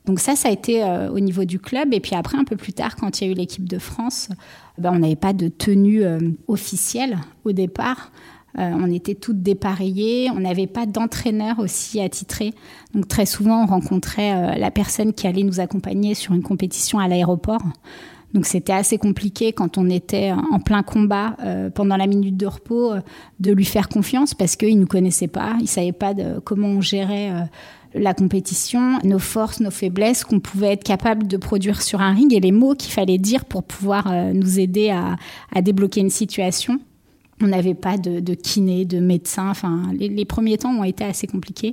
Donc 0.08 0.22
ça, 0.22 0.38
ça 0.38 0.48
a 0.48 0.52
été 0.52 0.84
euh, 0.84 1.12
au 1.12 1.20
niveau 1.20 1.44
du 1.44 1.60
club. 1.60 1.94
Et 1.94 2.00
puis 2.00 2.16
après, 2.16 2.38
un 2.38 2.46
peu 2.46 2.56
plus 2.56 2.74
tard, 2.74 2.96
quand 2.96 3.20
il 3.20 3.28
y 3.28 3.30
a 3.30 3.34
eu 3.34 3.36
l'équipe 3.36 3.68
de 3.68 3.78
France, 3.78 4.30
ben, 4.78 4.92
on 4.94 5.00
n'avait 5.00 5.18
pas 5.18 5.34
de 5.34 5.50
tenue 5.50 6.04
euh, 6.04 6.20
officielle 6.48 7.18
au 7.44 7.52
départ. 7.52 8.12
Euh, 8.58 8.72
on 8.74 8.90
était 8.90 9.16
toutes 9.16 9.44
dépareillées. 9.44 10.32
On 10.32 10.40
n'avait 10.40 10.66
pas 10.66 10.86
d'entraîneur 10.86 11.60
aussi 11.60 12.00
attitré. 12.00 12.54
Donc 12.96 13.10
très 13.10 13.26
souvent, 13.26 13.64
on 13.64 13.66
rencontrait 13.68 14.58
la 14.58 14.72
personne 14.72 15.14
qui 15.14 15.28
allait 15.28 15.44
nous 15.44 15.60
accompagner 15.60 16.16
sur 16.16 16.34
une 16.34 16.42
compétition 16.42 17.00
à 17.00 17.08
l'aéroport. 17.10 17.62
Donc 18.34 18.46
c'était 18.46 18.74
assez 18.74 18.98
compliqué 18.98 19.52
quand 19.52 19.78
on 19.78 19.90
était 19.90 20.32
en 20.32 20.60
plein 20.60 20.84
combat 20.84 21.38
pendant 21.76 21.96
la 21.96 22.08
minute 22.08 22.36
de 22.36 22.46
repos 22.46 22.94
de 23.40 23.52
lui 23.54 23.64
faire 23.64 23.88
confiance 23.88 24.34
parce 24.34 24.56
qu'il 24.56 24.76
ne 24.76 24.82
nous 24.82 24.88
connaissait 24.88 25.28
pas, 25.28 25.56
il 25.62 25.68
savait 25.68 25.94
pas 25.94 26.14
de 26.14 26.40
comment 26.40 26.68
on 26.68 26.82
gérait 26.82 27.32
la 27.94 28.14
compétition, 28.14 29.00
nos 29.04 29.20
forces, 29.20 29.60
nos 29.60 29.72
faiblesses 29.72 30.24
qu'on 30.24 30.40
pouvait 30.40 30.74
être 30.74 30.84
capable 30.84 31.28
de 31.28 31.38
produire 31.38 31.82
sur 31.82 32.02
un 32.02 32.14
ring 32.14 32.34
et 32.34 32.40
les 32.40 32.52
mots 32.52 32.76
qu'il 32.76 32.92
fallait 32.92 33.18
dire 33.18 33.46
pour 33.46 33.64
pouvoir 33.64 34.12
euh, 34.12 34.34
nous 34.34 34.60
aider 34.60 34.90
à, 34.90 35.62
débloquer 35.62 36.02
une 36.02 36.10
situation. 36.10 36.80
On 37.42 37.48
n'avait 37.48 37.76
pas 37.76 37.98
de, 37.98 38.34
kiné, 38.34 38.86
de 38.86 39.00
médecin. 39.00 39.50
Enfin, 39.50 39.84
les, 39.94 40.26
premiers 40.26 40.58
temps 40.58 40.72
ont 40.72 40.84
été 40.84 41.04
assez 41.04 41.28
compliqués. 41.28 41.72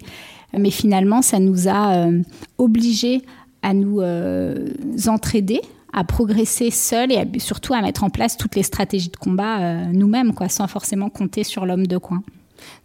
Mais 0.56 0.70
finalement, 0.70 1.22
ça 1.22 1.38
nous 1.38 1.68
a 1.68 1.94
euh, 1.94 2.20
obligés 2.58 3.22
à 3.62 3.72
nous 3.72 4.00
euh, 4.02 4.68
entraider, 5.06 5.62
à 5.94 6.04
progresser 6.04 6.70
seuls 6.70 7.12
et 7.12 7.38
surtout 7.38 7.72
à 7.72 7.80
mettre 7.80 8.04
en 8.04 8.10
place 8.10 8.36
toutes 8.36 8.56
les 8.56 8.62
stratégies 8.62 9.08
de 9.08 9.16
combat 9.16 9.86
nous-mêmes, 9.86 10.34
quoi, 10.34 10.50
sans 10.50 10.66
forcément 10.66 11.08
compter 11.08 11.44
sur 11.44 11.64
l'homme 11.64 11.86
de 11.86 11.96
coin. 11.96 12.22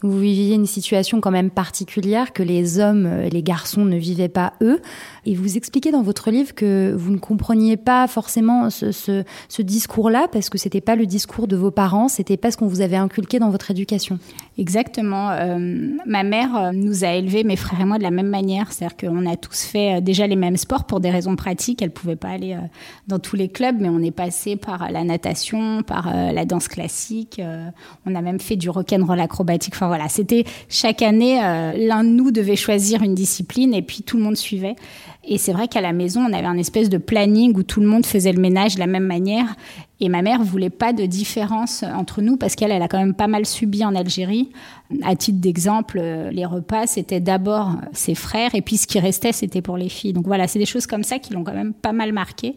Vous 0.01 0.19
viviez 0.19 0.55
une 0.55 0.65
situation 0.65 1.21
quand 1.21 1.31
même 1.31 1.51
particulière 1.51 2.33
que 2.33 2.43
les 2.43 2.79
hommes, 2.79 3.07
et 3.23 3.29
les 3.29 3.43
garçons 3.43 3.85
ne 3.85 3.97
vivaient 3.97 4.29
pas 4.29 4.53
eux. 4.61 4.81
Et 5.25 5.35
vous 5.35 5.57
expliquez 5.57 5.91
dans 5.91 6.01
votre 6.01 6.31
livre 6.31 6.53
que 6.55 6.93
vous 6.97 7.11
ne 7.11 7.17
compreniez 7.17 7.77
pas 7.77 8.07
forcément 8.07 8.69
ce, 8.69 9.61
discours-là 9.61 10.27
parce 10.31 10.49
que 10.49 10.57
c'était 10.57 10.81
pas 10.81 10.95
le 10.95 11.05
discours 11.05 11.47
de 11.47 11.55
vos 11.55 11.71
parents, 11.71 12.07
c'était 12.07 12.37
pas 12.37 12.51
ce 12.51 12.57
qu'on 12.57 12.67
vous 12.67 12.81
avait 12.81 12.95
inculqué 12.95 13.39
dans 13.39 13.49
votre 13.49 13.71
éducation. 13.71 14.19
Exactement. 14.57 15.31
Euh, 15.31 15.57
ma 16.05 16.23
mère 16.23 16.55
euh, 16.55 16.71
nous 16.73 17.03
a 17.03 17.13
élevés, 17.13 17.43
mes 17.43 17.55
frères 17.55 17.79
et 17.79 17.85
moi, 17.85 17.97
de 17.97 18.03
la 18.03 18.11
même 18.11 18.27
manière. 18.27 18.71
C'est-à-dire 18.71 18.97
qu'on 18.97 19.25
a 19.25 19.37
tous 19.37 19.63
fait 19.63 19.97
euh, 19.97 20.01
déjà 20.01 20.27
les 20.27 20.35
mêmes 20.35 20.57
sports 20.57 20.85
pour 20.85 20.99
des 20.99 21.09
raisons 21.09 21.35
pratiques. 21.35 21.81
Elle 21.81 21.91
pouvait 21.91 22.15
pas 22.15 22.29
aller 22.29 22.57
dans 23.07 23.19
tous 23.19 23.35
les 23.35 23.49
clubs, 23.49 23.77
mais 23.79 23.89
on 23.89 23.99
est 23.99 24.11
passé 24.11 24.55
par 24.55 24.91
la 24.91 25.03
natation, 25.03 25.81
par 25.83 26.13
la 26.13 26.45
danse 26.45 26.67
classique. 26.67 27.41
On 28.05 28.15
a 28.15 28.21
même 28.21 28.39
fait 28.39 28.55
du 28.55 28.69
rock'n'roll 28.69 29.19
acrobatique. 29.19 29.58
Voilà, 29.87 30.09
c'était 30.09 30.45
chaque 30.69 31.01
année, 31.01 31.39
l'un 31.39 32.03
de 32.03 32.09
nous 32.09 32.31
devait 32.31 32.55
choisir 32.55 33.03
une 33.03 33.15
discipline 33.15 33.73
et 33.73 33.81
puis 33.81 34.03
tout 34.03 34.17
le 34.17 34.23
monde 34.23 34.37
suivait. 34.37 34.75
Et 35.25 35.37
c'est 35.37 35.51
vrai 35.51 35.67
qu'à 35.67 35.81
la 35.81 35.93
maison, 35.93 36.21
on 36.21 36.33
avait 36.33 36.47
un 36.47 36.57
espèce 36.57 36.89
de 36.89 36.97
planning 36.97 37.55
où 37.55 37.61
tout 37.61 37.81
le 37.81 37.87
monde 37.87 38.05
faisait 38.05 38.31
le 38.31 38.41
ménage 38.41 38.75
de 38.75 38.79
la 38.79 38.87
même 38.87 39.05
manière. 39.05 39.55
Et 39.99 40.07
ma 40.07 40.21
mère 40.21 40.41
voulait 40.41 40.69
pas 40.69 40.93
de 40.93 41.05
différence 41.05 41.83
entre 41.83 42.21
nous 42.21 42.37
parce 42.37 42.55
qu'elle, 42.55 42.71
elle 42.71 42.81
a 42.81 42.87
quand 42.87 42.97
même 42.97 43.13
pas 43.13 43.27
mal 43.27 43.45
subi 43.45 43.83
en 43.83 43.93
Algérie. 43.95 44.49
À 45.03 45.15
titre 45.15 45.39
d'exemple, 45.39 46.01
les 46.31 46.45
repas, 46.45 46.87
c'était 46.87 47.19
d'abord 47.19 47.73
ses 47.91 48.15
frères 48.15 48.55
et 48.55 48.61
puis 48.61 48.77
ce 48.77 48.87
qui 48.87 48.97
restait, 48.99 49.33
c'était 49.33 49.61
pour 49.61 49.77
les 49.77 49.89
filles. 49.89 50.13
Donc 50.13 50.25
voilà, 50.25 50.47
c'est 50.47 50.57
des 50.57 50.65
choses 50.65 50.87
comme 50.87 51.03
ça 51.03 51.19
qui 51.19 51.33
l'ont 51.33 51.43
quand 51.43 51.53
même 51.53 51.73
pas 51.73 51.91
mal 51.91 52.13
marqué. 52.13 52.55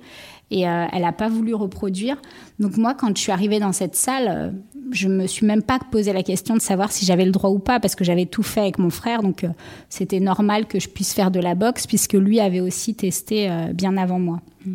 Et 0.52 0.68
euh, 0.68 0.84
elle 0.92 1.00
n'a 1.00 1.12
pas 1.12 1.30
voulu 1.30 1.54
reproduire. 1.54 2.20
Donc 2.58 2.76
moi, 2.76 2.92
quand 2.92 3.16
je 3.16 3.22
suis 3.22 3.32
arrivée 3.32 3.58
dans 3.58 3.72
cette 3.72 3.96
salle, 3.96 4.28
euh, 4.28 4.50
je 4.90 5.08
me 5.08 5.26
suis 5.26 5.46
même 5.46 5.62
pas 5.62 5.78
posé 5.90 6.12
la 6.12 6.22
question 6.22 6.54
de 6.54 6.60
savoir 6.60 6.92
si 6.92 7.06
j'avais 7.06 7.24
le 7.24 7.30
droit 7.30 7.48
ou 7.48 7.58
pas 7.58 7.80
parce 7.80 7.94
que 7.94 8.04
j'avais 8.04 8.26
tout 8.26 8.42
fait 8.42 8.60
avec 8.60 8.78
mon 8.78 8.90
frère. 8.90 9.22
Donc 9.22 9.44
euh, 9.44 9.48
c'était 9.88 10.20
normal 10.20 10.66
que 10.66 10.78
je 10.78 10.90
puisse 10.90 11.14
faire 11.14 11.30
de 11.30 11.40
la 11.40 11.54
boxe 11.54 11.86
puisque 11.86 12.12
lui 12.12 12.38
avait 12.38 12.60
aussi 12.60 12.94
testé 12.94 13.50
bien 13.72 13.96
avant 13.96 14.18
moi. 14.18 14.42
Mmh. 14.66 14.74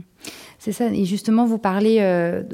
C'est 0.58 0.72
ça. 0.72 0.88
Et 0.88 1.06
justement, 1.06 1.46
vous 1.46 1.60
parlez 1.60 2.02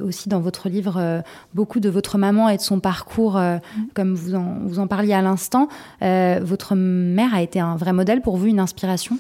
aussi 0.01 0.27
dans 0.27 0.42
votre 0.42 0.68
livre 0.68 1.24
beaucoup 1.53 1.80
de 1.80 1.89
votre 1.89 2.18
maman 2.18 2.50
et 2.50 2.58
de 2.58 2.62
son 2.62 2.82
parcours, 2.82 3.38
mmh. 3.38 3.60
comme 3.94 4.13
vous 4.13 4.36
en, 4.36 4.58
vous 4.65 4.80
en 4.80 4.88
parliez 4.88 5.13
à 5.13 5.22
l'instant. 5.22 5.70
votre 6.01 6.75
mère 6.75 7.34
a 7.34 7.42
été 7.42 7.62
un 7.62 7.77
vrai 7.77 7.94
modèle 7.94 8.22
pour 8.22 8.36
vous, 8.36 8.48
une 8.48 8.60
inspiration? 8.60 9.18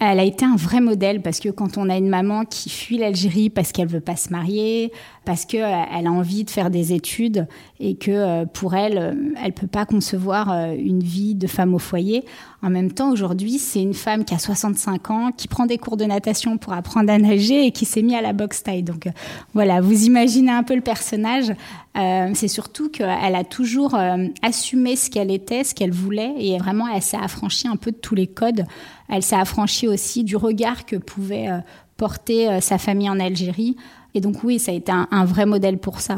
Elle 0.00 0.18
a 0.18 0.24
été 0.24 0.46
un 0.46 0.56
vrai 0.56 0.80
modèle 0.80 1.20
parce 1.20 1.40
que 1.40 1.50
quand 1.50 1.76
on 1.76 1.90
a 1.90 1.96
une 1.96 2.08
maman 2.08 2.46
qui 2.46 2.70
fuit 2.70 2.96
l'Algérie 2.96 3.50
parce 3.50 3.70
qu'elle 3.70 3.86
veut 3.86 4.00
pas 4.00 4.16
se 4.16 4.30
marier, 4.30 4.92
parce 5.26 5.44
que 5.44 5.58
euh, 5.58 5.66
a 5.66 6.10
envie 6.10 6.44
de 6.44 6.50
faire 6.50 6.70
des 6.70 6.94
études 6.94 7.46
et 7.78 7.96
que 7.96 8.10
euh, 8.10 8.46
pour 8.46 8.74
elle, 8.74 8.96
euh, 8.98 9.14
elle 9.44 9.52
peut 9.52 9.66
pas 9.66 9.84
concevoir 9.84 10.48
une 10.72 11.02
vie 11.02 11.34
de 11.34 11.46
femme 11.46 11.74
au 11.74 11.78
foyer. 11.78 12.24
En 12.62 12.70
même 12.70 12.92
temps, 12.92 13.12
aujourd'hui, 13.12 13.58
c'est 13.58 13.82
une 13.82 13.94
femme 13.94 14.24
qui 14.24 14.34
a 14.34 14.38
65 14.38 15.10
ans, 15.10 15.30
qui 15.36 15.48
prend 15.48 15.66
des 15.66 15.76
cours 15.76 15.98
de 15.98 16.04
natation 16.04 16.56
pour 16.56 16.72
apprendre 16.72 17.12
à 17.12 17.18
nager 17.18 17.66
et 17.66 17.70
qui 17.70 17.84
s'est 17.84 18.02
mise 18.02 18.14
à 18.14 18.22
la 18.22 18.32
boxe 18.32 18.62
taille. 18.62 18.82
Donc 18.82 19.06
voilà, 19.52 19.82
vous 19.82 20.06
imaginez 20.06 20.50
un 20.50 20.62
peu 20.62 20.74
le 20.74 20.80
personnage. 20.80 21.52
C'est 21.94 22.48
surtout 22.48 22.88
qu'elle 22.88 23.34
a 23.34 23.44
toujours 23.44 23.96
assumé 24.42 24.96
ce 24.96 25.10
qu'elle 25.10 25.30
était, 25.30 25.64
ce 25.64 25.74
qu'elle 25.74 25.90
voulait 25.90 26.34
et 26.38 26.56
vraiment 26.58 26.86
elle 26.88 27.02
s'est 27.02 27.16
affranchie 27.16 27.68
un 27.68 27.76
peu 27.76 27.90
de 27.90 27.96
tous 27.96 28.14
les 28.14 28.26
codes. 28.26 28.64
Elle 29.08 29.22
s'est 29.22 29.36
affranchie 29.36 29.88
aussi 29.88 30.22
du 30.22 30.36
regard 30.36 30.86
que 30.86 30.96
pouvait 30.96 31.48
porter 31.96 32.60
sa 32.60 32.78
famille 32.78 33.10
en 33.10 33.18
Algérie 33.18 33.76
et 34.14 34.20
donc 34.20 34.42
oui, 34.42 34.58
ça 34.58 34.72
a 34.72 34.74
été 34.74 34.92
un, 34.92 35.24
vrai 35.24 35.46
modèle 35.46 35.78
pour 35.78 36.00
ça. 36.00 36.16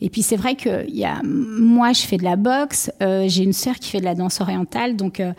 Et 0.00 0.10
puis 0.10 0.22
c'est 0.22 0.36
vrai 0.36 0.56
que 0.56 0.86
moi, 1.24 1.92
je 1.92 2.02
fais 2.02 2.16
de 2.16 2.24
la 2.24 2.36
boxe, 2.36 2.90
euh, 3.02 3.26
j'ai 3.28 3.44
une 3.44 3.52
sœur 3.52 3.76
qui 3.76 3.90
fait 3.90 4.00
de 4.00 4.04
la 4.04 4.14
danse 4.14 4.40
orientale, 4.40 4.96
donc 4.96 5.20
euh, 5.20 5.32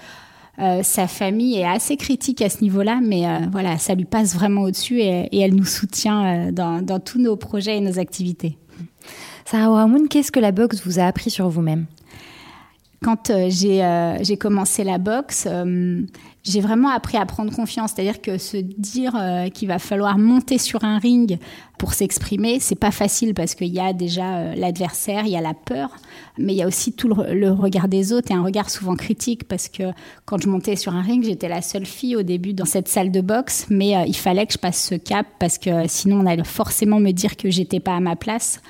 euh, 0.60 0.84
sa 0.84 1.08
famille 1.08 1.58
est 1.58 1.68
assez 1.68 1.98
critique 1.98 2.42
à 2.42 2.50
ce 2.50 2.62
niveau-là, 2.62 3.00
mais 3.02 3.26
voilà, 3.52 3.78
ça 3.78 3.96
lui 3.96 4.06
passe 4.06 4.36
vraiment 4.36 4.62
au-dessus 4.62 5.00
et, 5.00 5.40
elle 5.40 5.56
nous 5.56 5.66
soutient 5.66 6.52
dans, 6.52 7.00
tous 7.04 7.20
nos 7.20 7.36
projets 7.36 7.78
et 7.78 7.82
nos 7.82 8.00
activités. 8.00 8.58
Sarah 9.46 9.72
Wahamoun, 9.72 10.08
qu'est-ce 10.08 10.32
que 10.32 10.40
la 10.40 10.52
boxe 10.52 10.86
vous 10.86 11.00
a 11.00 11.04
appris 11.04 11.30
sur 11.30 11.50
vous-même? 11.50 11.86
Quand 13.04 13.32
j'ai 13.50 14.38
commencé 14.38 14.84
la 14.84 15.00
boxe, 15.00 15.48
j'ai 16.44 16.62
vraiment 16.62 16.90
appris 16.90 17.18
à 17.18 17.26
prendre 17.26 17.54
confiance. 17.54 17.92
C'est-à-dire 17.96 18.22
que 18.22 18.38
se 18.38 18.58
dire 18.58 19.16
euh, 19.16 19.50
qu'il 19.50 19.68
va 19.68 19.80
falloir 19.80 20.18
monter 20.18 20.58
sur 20.58 20.84
un 20.84 20.98
ring 20.98 21.38
pour 21.78 21.94
s'exprimer, 21.94 22.60
c'est 22.60 22.76
pas 22.76 22.92
facile 22.92 23.34
parce 23.34 23.56
qu'il 23.56 23.68
y 23.68 23.80
a 23.80 23.94
déjà 23.94 24.38
euh, 24.38 24.56
l'adversaire, 24.56 25.26
il 25.26 25.32
y 25.32 25.38
a 25.38 25.42
la 25.42 25.54
peur, 25.54 25.90
mais 26.38 26.54
il 26.54 26.58
y 26.58 26.64
a 26.64 26.68
aussi 26.68 26.94
tout 26.94 27.08
le, 27.08 27.52
regard 27.52 27.88
des 27.88 28.14
autres 28.14 28.32
et 28.32 28.34
un 28.34 28.44
regard 28.44 28.70
souvent 28.70 28.96
critique 28.96 29.48
parce 29.48 29.68
que 29.68 29.92
quand 30.26 30.42
je 30.42 30.48
montais 30.48 30.76
sur 30.76 30.94
un 30.96 31.02
ring, 31.02 31.24
j'étais 31.24 31.50
la 31.50 31.62
seule 31.62 31.86
fille 31.86 32.16
au 32.16 32.24
début 32.24 32.54
dans 32.54 32.66
cette 32.66 32.88
salle 32.88 33.12
de 33.12 33.22
boxe, 33.22 33.68
mais 33.70 33.96
euh, 33.96 34.04
il 34.08 34.16
fallait 34.16 34.46
que 34.46 34.54
je 34.54 34.60
passe 34.60 34.84
ce 34.90 34.96
cap 34.96 35.28
parce 35.40 35.58
que 35.58 35.88
sinon 35.88 36.22
on 36.22 36.26
allait 36.26 36.44
forcément 36.44 37.00
me 37.00 37.12
dire 37.12 37.38
que 37.38 37.50
j'étais 37.50 37.80
pas 37.80 37.96
à 37.96 38.00
ma 38.00 38.16
place 38.16 38.62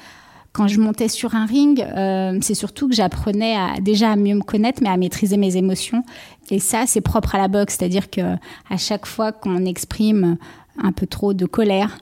quand 0.53 0.67
je 0.67 0.79
montais 0.79 1.08
sur 1.08 1.36
un 1.36 1.46
ring, 1.46 1.81
euh, 1.81 2.38
c'est 2.41 2.55
surtout 2.55 2.89
que 2.89 2.96
j'apprenais 2.96 3.55
déjà 3.81 4.12
à 4.12 4.15
mieux 4.15 4.36
me 4.36 4.41
connaître, 4.41 4.81
mais 4.84 4.89
à 4.89 4.98
maîtriser 4.98 5.38
mes 5.38 5.55
émotions. 5.55 6.03
Et 6.50 6.60
ça, 6.60 6.84
c'est 6.88 7.01
propre 7.01 7.36
à 7.36 7.38
la 7.38 7.48
boxe, 7.48 7.77
c'est-à-dire 7.77 8.10
que 8.10 8.22
à 8.70 8.77
chaque 8.77 9.05
fois 9.05 9.31
qu'on 9.31 9.65
exprime 9.65 10.38
un 10.77 10.91
peu 10.91 11.08
trop 11.08 11.34
de 11.34 11.46
colère, 11.46 11.98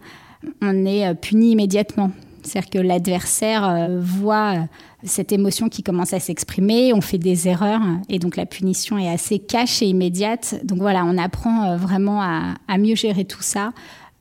on 0.61 0.85
est 0.85 1.07
euh, 1.07 1.13
puni 1.13 1.51
immédiatement. 1.51 2.11
C'est-à-dire 2.41 2.69
que 2.71 2.79
l'adversaire 2.79 3.69
euh, 3.69 3.99
voit 4.01 4.55
cette 5.03 5.31
émotion 5.31 5.69
qui 5.69 5.83
commence 5.83 6.13
à 6.13 6.19
s'exprimer, 6.19 6.91
on 6.93 7.01
fait 7.01 7.17
des 7.19 7.47
erreurs 7.47 7.81
et 8.09 8.17
donc 8.17 8.35
la 8.35 8.45
punition 8.45 8.97
est 8.97 9.09
assez 9.09 9.37
cache 9.37 9.83
et 9.83 9.85
immédiate. 9.85 10.55
Donc 10.63 10.79
voilà, 10.79 11.05
on 11.05 11.17
apprend 11.17 11.77
vraiment 11.77 12.21
à 12.21 12.77
mieux 12.77 12.95
gérer 12.95 13.25
tout 13.25 13.41
ça. 13.41 13.71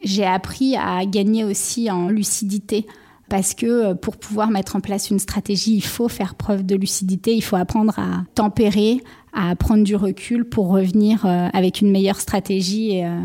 J'ai 0.03 0.25
appris 0.25 0.77
à 0.77 1.05
gagner 1.05 1.45
aussi 1.45 1.91
en 1.91 2.09
lucidité 2.09 2.87
parce 3.29 3.55
que 3.55 3.67
euh, 3.67 3.95
pour 3.95 4.17
pouvoir 4.17 4.51
mettre 4.51 4.77
en 4.77 4.81
place 4.81 5.11
une 5.11 5.19
stratégie, 5.19 5.75
il 5.75 5.85
faut 5.85 6.09
faire 6.09 6.35
preuve 6.35 6.65
de 6.65 6.77
lucidité, 6.77 7.35
il 7.35 7.43
faut 7.43 7.57
apprendre 7.57 7.99
à 7.99 8.25
tempérer, 8.35 9.03
à 9.33 9.55
prendre 9.57 9.85
du 9.85 9.97
recul 9.97 10.45
pour 10.45 10.69
revenir 10.69 11.27
euh, 11.27 11.49
avec 11.53 11.81
une 11.81 11.91
meilleure 11.91 12.21
stratégie. 12.21 12.97
Et, 12.97 13.07
euh, 13.07 13.21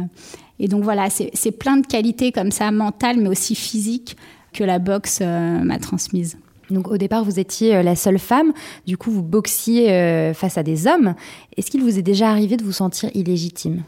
et 0.59 0.67
donc 0.67 0.83
voilà, 0.83 1.09
c'est 1.09 1.51
plein 1.51 1.77
de 1.77 1.85
qualités 1.85 2.31
comme 2.31 2.51
ça, 2.51 2.71
mentales 2.71 3.17
mais 3.17 3.29
aussi 3.29 3.55
physiques, 3.55 4.17
que 4.53 4.63
la 4.63 4.77
boxe 4.77 5.19
m'a 5.21 5.79
transmise. 5.79 6.37
Donc 6.69 6.89
au 6.89 6.97
départ, 6.97 7.23
vous 7.23 7.39
étiez 7.39 7.81
la 7.81 7.95
seule 7.95 8.19
femme, 8.19 8.53
du 8.85 8.95
coup 8.95 9.09
vous 9.09 9.23
boxiez 9.23 10.33
face 10.35 10.57
à 10.59 10.63
des 10.63 10.85
hommes. 10.85 11.15
Est-ce 11.57 11.71
qu'il 11.71 11.81
vous 11.81 11.97
est 11.97 12.03
déjà 12.03 12.29
arrivé 12.29 12.55
de 12.55 12.63
vous 12.63 12.71
sentir 12.71 13.09
illégitime? 13.15 13.81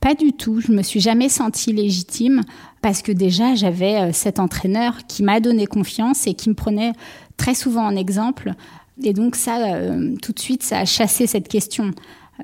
Pas 0.00 0.14
du 0.14 0.32
tout. 0.32 0.60
Je 0.60 0.72
me 0.72 0.82
suis 0.82 1.00
jamais 1.00 1.28
sentie 1.28 1.72
légitime 1.72 2.42
parce 2.82 3.02
que 3.02 3.12
déjà 3.12 3.54
j'avais 3.54 3.96
euh, 3.96 4.12
cet 4.12 4.38
entraîneur 4.38 5.06
qui 5.06 5.22
m'a 5.22 5.40
donné 5.40 5.66
confiance 5.66 6.26
et 6.26 6.34
qui 6.34 6.48
me 6.48 6.54
prenait 6.54 6.92
très 7.36 7.54
souvent 7.54 7.84
en 7.84 7.96
exemple. 7.96 8.52
Et 9.02 9.12
donc 9.12 9.36
ça, 9.36 9.74
euh, 9.74 10.14
tout 10.22 10.32
de 10.32 10.38
suite, 10.38 10.62
ça 10.62 10.80
a 10.80 10.84
chassé 10.84 11.26
cette 11.26 11.48
question. 11.48 11.92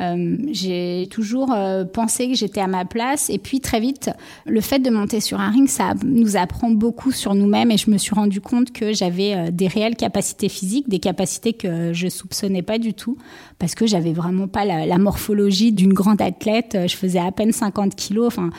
Euh, 0.00 0.36
j'ai 0.50 1.08
toujours 1.10 1.52
euh, 1.52 1.84
pensé 1.84 2.28
que 2.28 2.34
j'étais 2.34 2.60
à 2.60 2.66
ma 2.66 2.84
place. 2.84 3.30
Et 3.30 3.38
puis 3.38 3.60
très 3.60 3.80
vite, 3.80 4.10
le 4.46 4.60
fait 4.60 4.78
de 4.78 4.90
monter 4.90 5.20
sur 5.20 5.40
un 5.40 5.50
ring, 5.50 5.68
ça 5.68 5.94
nous 6.04 6.36
apprend 6.36 6.70
beaucoup 6.70 7.12
sur 7.12 7.34
nous-mêmes. 7.34 7.70
Et 7.70 7.76
je 7.76 7.90
me 7.90 7.98
suis 7.98 8.14
rendu 8.14 8.40
compte 8.40 8.72
que 8.72 8.92
j'avais 8.92 9.34
euh, 9.34 9.50
des 9.50 9.68
réelles 9.68 9.96
capacités 9.96 10.48
physiques, 10.48 10.88
des 10.88 10.98
capacités 10.98 11.52
que 11.52 11.92
je 11.92 12.08
soupçonnais 12.08 12.62
pas 12.62 12.78
du 12.78 12.94
tout, 12.94 13.16
parce 13.58 13.74
que 13.74 13.86
j'avais 13.86 14.12
vraiment 14.12 14.48
pas 14.48 14.64
la, 14.64 14.98
morphologie 14.98 15.72
d'une 15.72 15.92
grande 15.92 16.22
athlète. 16.22 16.76
Je 16.86 16.96
faisais 16.96 17.18
à 17.18 17.30
peine 17.32 17.52
50 17.52 17.94
kilos. 17.94 18.26
Enfin, 18.26 18.50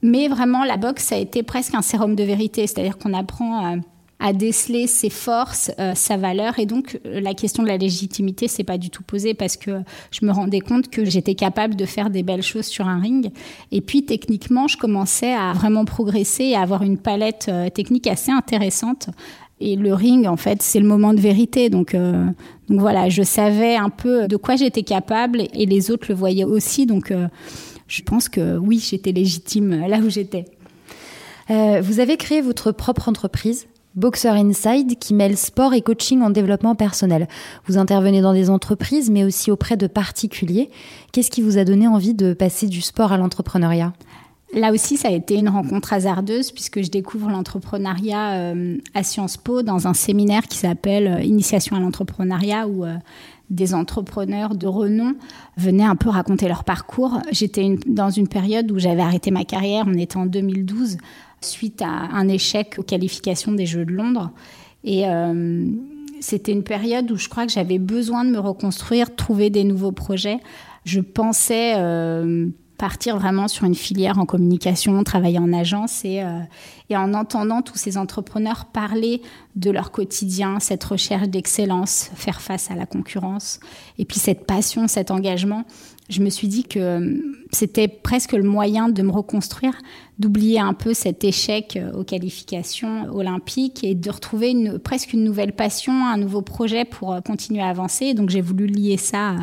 mais 0.00 0.28
vraiment, 0.28 0.64
la 0.64 0.76
boxe, 0.76 1.04
ça 1.04 1.16
a 1.16 1.18
été 1.18 1.42
presque 1.42 1.74
un 1.74 1.82
sérum 1.82 2.14
de 2.14 2.22
vérité. 2.22 2.66
C'est-à-dire 2.66 2.98
qu'on 2.98 3.14
apprend 3.14 3.78
à 4.22 4.32
déceler 4.32 4.86
ses 4.86 5.10
forces, 5.10 5.72
euh, 5.80 5.94
sa 5.96 6.16
valeur. 6.16 6.60
Et 6.60 6.64
donc, 6.64 7.00
euh, 7.04 7.20
la 7.20 7.34
question 7.34 7.64
de 7.64 7.68
la 7.68 7.76
légitimité 7.76 8.46
s'est 8.46 8.62
pas 8.62 8.78
du 8.78 8.88
tout 8.88 9.02
posée 9.02 9.34
parce 9.34 9.56
que 9.56 9.82
je 10.12 10.24
me 10.24 10.30
rendais 10.30 10.60
compte 10.60 10.88
que 10.88 11.04
j'étais 11.04 11.34
capable 11.34 11.74
de 11.74 11.84
faire 11.84 12.08
des 12.08 12.22
belles 12.22 12.44
choses 12.44 12.66
sur 12.66 12.86
un 12.86 13.00
ring. 13.00 13.32
Et 13.72 13.80
puis, 13.80 14.04
techniquement, 14.04 14.68
je 14.68 14.76
commençais 14.76 15.34
à 15.34 15.52
vraiment 15.54 15.84
progresser 15.84 16.44
et 16.44 16.54
à 16.54 16.60
avoir 16.60 16.84
une 16.84 16.98
palette 16.98 17.46
euh, 17.48 17.68
technique 17.68 18.06
assez 18.06 18.30
intéressante. 18.30 19.10
Et 19.58 19.74
le 19.74 19.92
ring, 19.92 20.28
en 20.28 20.36
fait, 20.36 20.62
c'est 20.62 20.78
le 20.78 20.86
moment 20.86 21.14
de 21.14 21.20
vérité. 21.20 21.68
Donc, 21.68 21.94
donc 21.94 22.80
voilà, 22.80 23.08
je 23.08 23.22
savais 23.22 23.76
un 23.76 23.90
peu 23.90 24.26
de 24.26 24.36
quoi 24.36 24.56
j'étais 24.56 24.82
capable 24.82 25.42
et 25.54 25.66
les 25.66 25.92
autres 25.92 26.06
le 26.08 26.16
voyaient 26.16 26.42
aussi. 26.42 26.84
Donc, 26.84 27.12
je 27.86 28.02
pense 28.02 28.28
que 28.28 28.56
oui, 28.56 28.80
j'étais 28.80 29.12
légitime 29.12 29.86
là 29.86 29.98
où 29.98 30.10
j'étais. 30.10 30.46
vous 31.48 32.00
avez 32.00 32.16
créé 32.16 32.40
votre 32.40 32.72
propre 32.72 33.08
entreprise 33.08 33.68
Boxer 33.94 34.30
Inside 34.30 34.98
qui 34.98 35.14
mêle 35.14 35.36
sport 35.36 35.74
et 35.74 35.82
coaching 35.82 36.22
en 36.22 36.30
développement 36.30 36.74
personnel. 36.74 37.28
Vous 37.66 37.78
intervenez 37.78 38.20
dans 38.20 38.32
des 38.32 38.50
entreprises 38.50 39.10
mais 39.10 39.24
aussi 39.24 39.50
auprès 39.50 39.76
de 39.76 39.86
particuliers. 39.86 40.70
Qu'est-ce 41.12 41.30
qui 41.30 41.42
vous 41.42 41.58
a 41.58 41.64
donné 41.64 41.86
envie 41.86 42.14
de 42.14 42.32
passer 42.32 42.66
du 42.66 42.80
sport 42.80 43.12
à 43.12 43.18
l'entrepreneuriat? 43.18 43.92
Là 44.54 44.70
aussi, 44.70 44.98
ça 44.98 45.08
a 45.08 45.12
été 45.12 45.36
une 45.36 45.48
rencontre 45.48 45.94
hasardeuse 45.94 46.52
puisque 46.52 46.82
je 46.82 46.90
découvre 46.90 47.30
l'entrepreneuriat 47.30 48.32
euh, 48.32 48.76
à 48.92 49.02
Sciences 49.02 49.38
Po 49.38 49.62
dans 49.62 49.88
un 49.88 49.94
séminaire 49.94 50.42
qui 50.42 50.58
s'appelle 50.58 51.06
euh, 51.06 51.22
Initiation 51.22 51.74
à 51.74 51.80
l'entrepreneuriat 51.80 52.68
où 52.68 52.84
euh, 52.84 52.96
des 53.48 53.74
entrepreneurs 53.74 54.54
de 54.54 54.66
renom 54.66 55.14
venaient 55.56 55.84
un 55.84 55.96
peu 55.96 56.10
raconter 56.10 56.48
leur 56.48 56.64
parcours. 56.64 57.20
J'étais 57.30 57.78
dans 57.86 58.10
une 58.10 58.28
période 58.28 58.70
où 58.70 58.78
j'avais 58.78 59.00
arrêté 59.00 59.30
ma 59.30 59.44
carrière, 59.44 59.84
on 59.86 59.94
était 59.94 60.18
en 60.18 60.26
2012, 60.26 60.98
suite 61.44 61.82
à 61.82 61.88
un 61.88 62.28
échec 62.28 62.76
aux 62.78 62.82
qualifications 62.82 63.52
des 63.52 63.66
Jeux 63.66 63.84
de 63.84 63.92
Londres. 63.92 64.30
Et 64.84 65.04
c'était 66.20 66.50
une 66.50 66.64
période 66.64 67.10
où 67.12 67.16
je 67.16 67.28
crois 67.28 67.46
que 67.46 67.52
j'avais 67.52 67.78
besoin 67.78 68.24
de 68.24 68.30
me 68.30 68.40
reconstruire, 68.40 69.14
trouver 69.14 69.48
des 69.48 69.62
nouveaux 69.62 69.92
projets. 69.92 70.38
Je 70.84 71.00
pensais 71.00 71.74
partir 72.82 73.16
vraiment 73.16 73.46
sur 73.46 73.64
une 73.64 73.76
filière 73.76 74.18
en 74.18 74.26
communication, 74.26 75.04
travailler 75.04 75.38
en 75.38 75.52
agence 75.52 76.04
et, 76.04 76.20
euh, 76.20 76.40
et 76.90 76.96
en 76.96 77.14
entendant 77.14 77.62
tous 77.62 77.76
ces 77.76 77.96
entrepreneurs 77.96 78.64
parler 78.64 79.22
de 79.54 79.70
leur 79.70 79.92
quotidien, 79.92 80.58
cette 80.58 80.82
recherche 80.82 81.28
d'excellence, 81.28 82.10
faire 82.16 82.40
face 82.40 82.72
à 82.72 82.74
la 82.74 82.84
concurrence 82.84 83.60
et 83.98 84.04
puis 84.04 84.18
cette 84.18 84.46
passion, 84.46 84.88
cet 84.88 85.12
engagement, 85.12 85.62
je 86.12 86.22
me 86.22 86.30
suis 86.30 86.48
dit 86.48 86.64
que 86.64 86.78
euh, 86.78 87.16
c'était 87.50 87.88
presque 87.88 88.32
le 88.32 88.42
moyen 88.42 88.88
de 88.88 89.02
me 89.02 89.10
reconstruire, 89.10 89.74
d'oublier 90.18 90.60
un 90.60 90.74
peu 90.74 90.94
cet 90.94 91.24
échec 91.24 91.76
euh, 91.76 91.92
aux 91.92 92.04
qualifications 92.04 93.06
olympiques 93.12 93.82
et 93.82 93.94
de 93.94 94.10
retrouver 94.10 94.54
presque 94.84 95.12
une 95.12 95.24
nouvelle 95.24 95.54
passion, 95.54 95.92
un 96.06 96.16
nouveau 96.16 96.42
projet 96.42 96.84
pour 96.84 97.20
continuer 97.24 97.62
à 97.62 97.68
avancer. 97.68 98.14
Donc 98.14 98.30
j'ai 98.30 98.40
voulu 98.40 98.66
lier 98.66 98.96
ça 98.96 99.36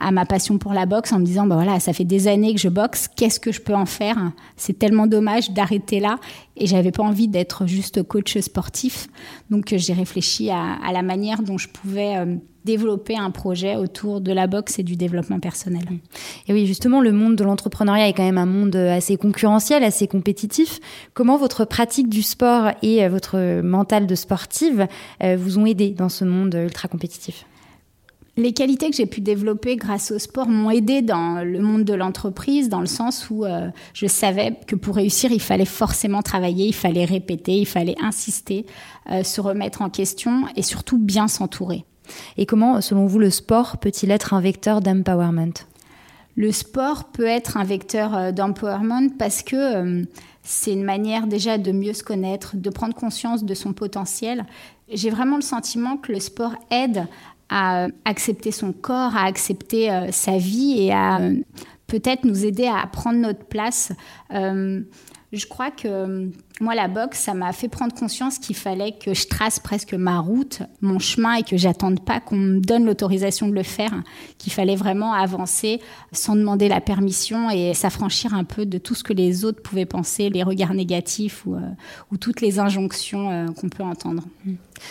à 0.00 0.10
ma 0.10 0.26
passion 0.26 0.58
pour 0.58 0.72
la 0.72 0.86
boxe 0.86 1.12
en 1.12 1.18
me 1.18 1.24
disant 1.24 1.46
bah 1.46 1.54
voilà 1.54 1.80
ça 1.80 1.92
fait 1.92 2.04
des 2.04 2.28
années 2.28 2.54
que 2.54 2.60
je 2.60 2.68
boxe 2.68 3.08
qu'est-ce 3.14 3.40
que 3.40 3.52
je 3.52 3.60
peux 3.60 3.74
en 3.74 3.86
faire? 3.86 4.32
C'est 4.56 4.78
tellement 4.78 5.06
dommage 5.06 5.52
d'arrêter 5.52 6.00
là 6.00 6.18
et 6.56 6.66
j'avais 6.66 6.90
pas 6.90 7.02
envie 7.02 7.28
d'être 7.28 7.66
juste 7.66 8.02
coach 8.02 8.38
sportif 8.38 9.08
donc 9.50 9.72
euh, 9.72 9.78
j'ai 9.78 9.92
réfléchi 9.92 10.50
à, 10.50 10.92
la 10.92 11.02
manière 11.02 11.42
dont 11.42 11.58
je 11.58 11.68
pouvais 11.68 12.16
euh, 12.16 12.36
développer 12.64 13.16
un 13.16 13.30
projet 13.30 13.76
autour 13.76 14.20
de 14.20 14.32
la 14.32 14.46
boxe 14.46 14.78
et 14.78 14.82
du 14.82 14.96
développement 14.96 15.38
personnel. 15.38 15.84
Et 16.48 16.52
oui, 16.54 16.66
justement, 16.66 17.00
le 17.02 17.12
monde 17.12 17.36
de 17.36 17.44
l'entrepreneuriat 17.44 18.08
est 18.08 18.14
quand 18.14 18.24
même 18.24 18.38
un 18.38 18.46
monde 18.46 18.74
assez 18.74 19.18
concurrentiel, 19.18 19.84
assez 19.84 20.06
compétitif. 20.06 20.80
Comment 21.12 21.36
votre 21.36 21.66
pratique 21.66 22.08
du 22.08 22.22
sport 22.22 22.70
et 22.82 23.04
euh, 23.04 23.10
votre 23.10 23.60
mental 23.60 24.06
de 24.06 24.14
sportive 24.14 24.86
vous 25.20 25.58
ont 25.58 25.66
aidé 25.66 25.90
dans 25.90 26.08
ce 26.08 26.24
monde 26.24 26.54
ultra 26.54 26.88
compétitif? 26.88 27.44
Les 28.36 28.52
qualités 28.52 28.90
que 28.90 28.96
j'ai 28.96 29.06
pu 29.06 29.20
développer 29.20 29.76
grâce 29.76 30.10
au 30.10 30.18
sport 30.18 30.48
m'ont 30.48 30.70
aidé 30.70 31.02
dans 31.02 31.44
le 31.44 31.60
monde 31.60 31.84
de 31.84 31.94
l'entreprise, 31.94 32.68
dans 32.68 32.80
le 32.80 32.86
sens 32.86 33.30
où 33.30 33.44
euh, 33.44 33.68
je 33.92 34.06
savais 34.06 34.58
que 34.66 34.74
pour 34.74 34.96
réussir, 34.96 35.30
il 35.30 35.40
fallait 35.40 35.64
forcément 35.64 36.20
travailler, 36.20 36.66
il 36.66 36.74
fallait 36.74 37.04
répéter, 37.04 37.52
il 37.52 37.66
fallait 37.66 37.94
insister, 38.02 38.66
euh, 39.10 39.22
se 39.22 39.40
remettre 39.40 39.82
en 39.82 39.90
question 39.90 40.44
et 40.56 40.62
surtout 40.62 40.98
bien 40.98 41.28
s'entourer. 41.28 41.84
Et 42.36 42.44
comment, 42.44 42.80
selon 42.80 43.06
vous, 43.06 43.18
le 43.18 43.30
sport 43.30 43.78
peut-il 43.78 44.10
être 44.10 44.34
un 44.34 44.40
vecteur 44.40 44.80
d'empowerment? 44.80 45.54
Le 46.36 46.50
sport 46.50 47.04
peut 47.04 47.26
être 47.26 47.56
un 47.56 47.64
vecteur 47.64 48.16
euh, 48.16 48.32
d'empowerment 48.32 49.10
parce 49.16 49.42
que 49.44 50.04
c'est 50.42 50.72
une 50.72 50.82
manière 50.82 51.28
déjà 51.28 51.56
de 51.56 51.70
mieux 51.70 51.94
se 51.94 52.02
connaître, 52.02 52.56
de 52.56 52.68
prendre 52.68 52.94
conscience 52.94 53.44
de 53.44 53.54
son 53.54 53.72
potentiel. 53.72 54.44
J'ai 54.92 55.08
vraiment 55.08 55.36
le 55.36 55.42
sentiment 55.42 55.96
que 55.96 56.12
le 56.12 56.20
sport 56.20 56.56
aide 56.70 57.06
à 57.56 57.86
accepter 58.04 58.50
son 58.50 58.72
corps, 58.72 59.14
à 59.16 59.26
accepter 59.26 59.88
euh, 59.88 60.10
sa 60.10 60.38
vie 60.38 60.74
et 60.80 60.92
à 60.92 61.20
euh, 61.20 61.36
peut-être 61.86 62.24
nous 62.24 62.44
aider 62.44 62.66
à 62.66 62.84
prendre 62.88 63.20
notre 63.20 63.44
place. 63.44 63.92
Euh, 64.32 64.82
je 65.36 65.46
crois 65.46 65.70
que 65.70 66.30
moi, 66.60 66.74
la 66.74 66.86
boxe, 66.86 67.18
ça 67.18 67.34
m'a 67.34 67.52
fait 67.52 67.68
prendre 67.68 67.94
conscience 67.94 68.38
qu'il 68.38 68.54
fallait 68.54 68.92
que 68.92 69.12
je 69.12 69.26
trace 69.26 69.58
presque 69.58 69.94
ma 69.94 70.20
route, 70.20 70.62
mon 70.80 70.98
chemin, 70.98 71.34
et 71.34 71.42
que 71.42 71.56
j'attende 71.56 72.04
pas 72.04 72.20
qu'on 72.20 72.36
me 72.36 72.60
donne 72.60 72.86
l'autorisation 72.86 73.48
de 73.48 73.54
le 73.54 73.64
faire, 73.64 73.92
qu'il 74.38 74.52
fallait 74.52 74.76
vraiment 74.76 75.12
avancer 75.12 75.80
sans 76.12 76.36
demander 76.36 76.68
la 76.68 76.80
permission 76.80 77.50
et 77.50 77.74
s'affranchir 77.74 78.34
un 78.34 78.44
peu 78.44 78.66
de 78.66 78.78
tout 78.78 78.94
ce 78.94 79.02
que 79.02 79.12
les 79.12 79.44
autres 79.44 79.62
pouvaient 79.62 79.84
penser, 79.84 80.30
les 80.30 80.42
regards 80.42 80.74
négatifs 80.74 81.44
ou, 81.46 81.56
ou 82.12 82.16
toutes 82.16 82.40
les 82.40 82.58
injonctions 82.58 83.46
qu'on 83.54 83.68
peut 83.68 83.82
entendre. 83.82 84.24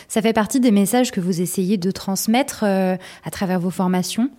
Ça 0.08 0.22
fait 0.22 0.34
partie 0.34 0.60
des 0.60 0.72
messages 0.72 1.12
que 1.12 1.22
vous 1.22 1.42
essayez 1.42 1.78
de 1.78 1.92
transmettre 1.92 2.64
euh, 2.64 2.96
à 3.24 3.32
travers 3.32 3.60
vos 3.60 3.70
formations? 3.70 4.30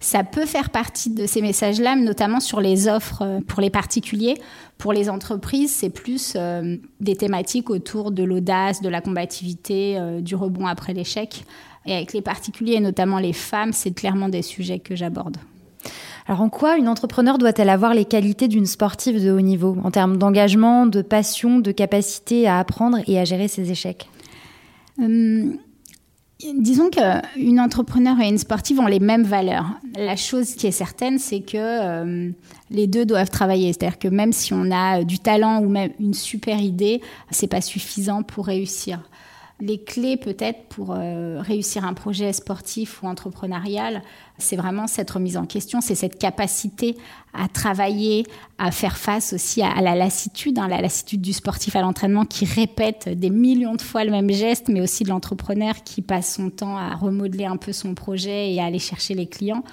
Ça 0.00 0.24
peut 0.24 0.46
faire 0.46 0.70
partie 0.70 1.10
de 1.10 1.26
ces 1.26 1.42
messages-là, 1.42 1.96
notamment 1.96 2.40
sur 2.40 2.60
les 2.60 2.88
offres 2.88 3.22
euh, 3.22 3.40
pour 3.46 3.60
les 3.60 3.70
particuliers. 3.70 4.34
Pour 4.78 4.92
les 4.92 5.08
entreprises, 5.08 5.72
c'est 5.72 5.90
plus 5.90 6.34
euh, 6.36 6.76
des 7.00 7.16
thématiques 7.16 7.70
autour 7.70 8.10
de 8.10 8.22
l'audace, 8.24 8.82
de 8.82 8.88
la 8.88 9.00
combativité, 9.00 9.98
du 10.20 10.34
rebond 10.34 10.66
après 10.66 10.92
l'échec. 10.92 11.44
Et 11.86 11.94
avec 11.94 12.12
les 12.12 12.22
particuliers, 12.22 12.74
et 12.74 12.80
notamment 12.80 13.18
les 13.18 13.32
femmes, 13.32 13.72
c'est 13.72 13.92
clairement 13.92 14.28
des 14.28 14.42
sujets 14.42 14.78
que 14.78 14.96
j'aborde. 14.96 15.36
Alors 16.26 16.40
en 16.40 16.48
quoi 16.48 16.78
une 16.78 16.88
entrepreneur 16.88 17.36
doit-elle 17.36 17.68
avoir 17.68 17.92
les 17.92 18.06
qualités 18.06 18.48
d'une 18.48 18.64
sportive 18.64 19.22
de 19.22 19.30
haut 19.30 19.42
niveau 19.42 19.76
en 19.84 19.90
termes 19.90 20.16
d'engagement, 20.16 20.86
de 20.86 21.02
passion, 21.02 21.58
de 21.58 21.70
capacité 21.70 22.46
à 22.46 22.58
apprendre 22.58 22.98
et 23.06 23.18
à 23.18 23.24
gérer 23.24 23.48
ses 23.48 23.70
échecs? 23.70 24.08
Euh, 25.00 25.52
disons 26.40 26.90
qu'une 26.90 27.60
entrepreneur 27.60 28.18
et 28.20 28.28
une 28.28 28.38
sportive 28.38 28.80
ont 28.80 28.86
les 28.86 29.00
mêmes 29.00 29.24
valeurs. 29.24 29.66
La 29.96 30.16
chose 30.16 30.54
qui 30.54 30.66
est 30.66 30.72
certaine, 30.72 31.18
c'est 31.18 31.40
que 31.40 31.56
euh, 31.56 32.30
les 32.70 32.86
deux 32.86 33.06
doivent 33.06 33.30
travailler. 33.30 33.72
C'est-à-dire 33.72 33.98
que 33.98 34.08
même 34.08 34.32
si 34.32 34.52
on 34.52 34.70
a 34.70 35.04
du 35.04 35.18
talent 35.18 35.62
ou 35.62 35.68
même 35.68 35.92
une 36.00 36.14
super 36.14 36.60
idée, 36.60 37.00
c'est 37.30 37.46
pas 37.46 37.60
suffisant 37.60 38.22
pour 38.22 38.46
réussir 38.46 39.00
les 39.64 39.82
clés 39.82 40.16
peut-être 40.16 40.64
pour 40.68 40.92
euh, 40.92 41.40
réussir 41.40 41.84
un 41.84 41.94
projet 41.94 42.32
sportif 42.32 43.02
ou 43.02 43.06
entrepreneurial, 43.06 44.02
c'est 44.38 44.56
vraiment 44.56 44.86
cette 44.86 45.10
remise 45.10 45.36
en 45.36 45.46
question, 45.46 45.80
c'est 45.80 45.94
cette 45.94 46.18
capacité 46.18 46.96
à 47.32 47.48
travailler, 47.48 48.24
à 48.58 48.70
faire 48.70 48.96
face 48.96 49.32
aussi 49.32 49.62
à, 49.62 49.80
la 49.80 49.94
lassitude, 49.94 50.58
hein, 50.58 50.68
la 50.68 50.80
lassitude 50.80 51.20
du 51.20 51.32
sportif 51.32 51.76
à 51.76 51.80
l'entraînement 51.80 52.24
qui 52.24 52.44
répète 52.44 53.08
des 53.08 53.30
millions 53.30 53.74
de 53.74 53.82
fois 53.82 54.04
le 54.04 54.10
même 54.10 54.30
geste, 54.30 54.68
mais 54.68 54.80
aussi 54.80 55.04
de 55.04 55.08
l'entrepreneur 55.08 55.82
qui 55.82 56.02
passe 56.02 56.34
son 56.34 56.50
temps 56.50 56.76
à 56.76 56.94
remodeler 56.94 57.46
un 57.46 57.56
peu 57.56 57.72
son 57.72 57.94
projet 57.94 58.52
et 58.52 58.60
à 58.60 58.66
aller 58.66 58.78
chercher 58.78 59.14
les 59.14 59.26
clients 59.26 59.64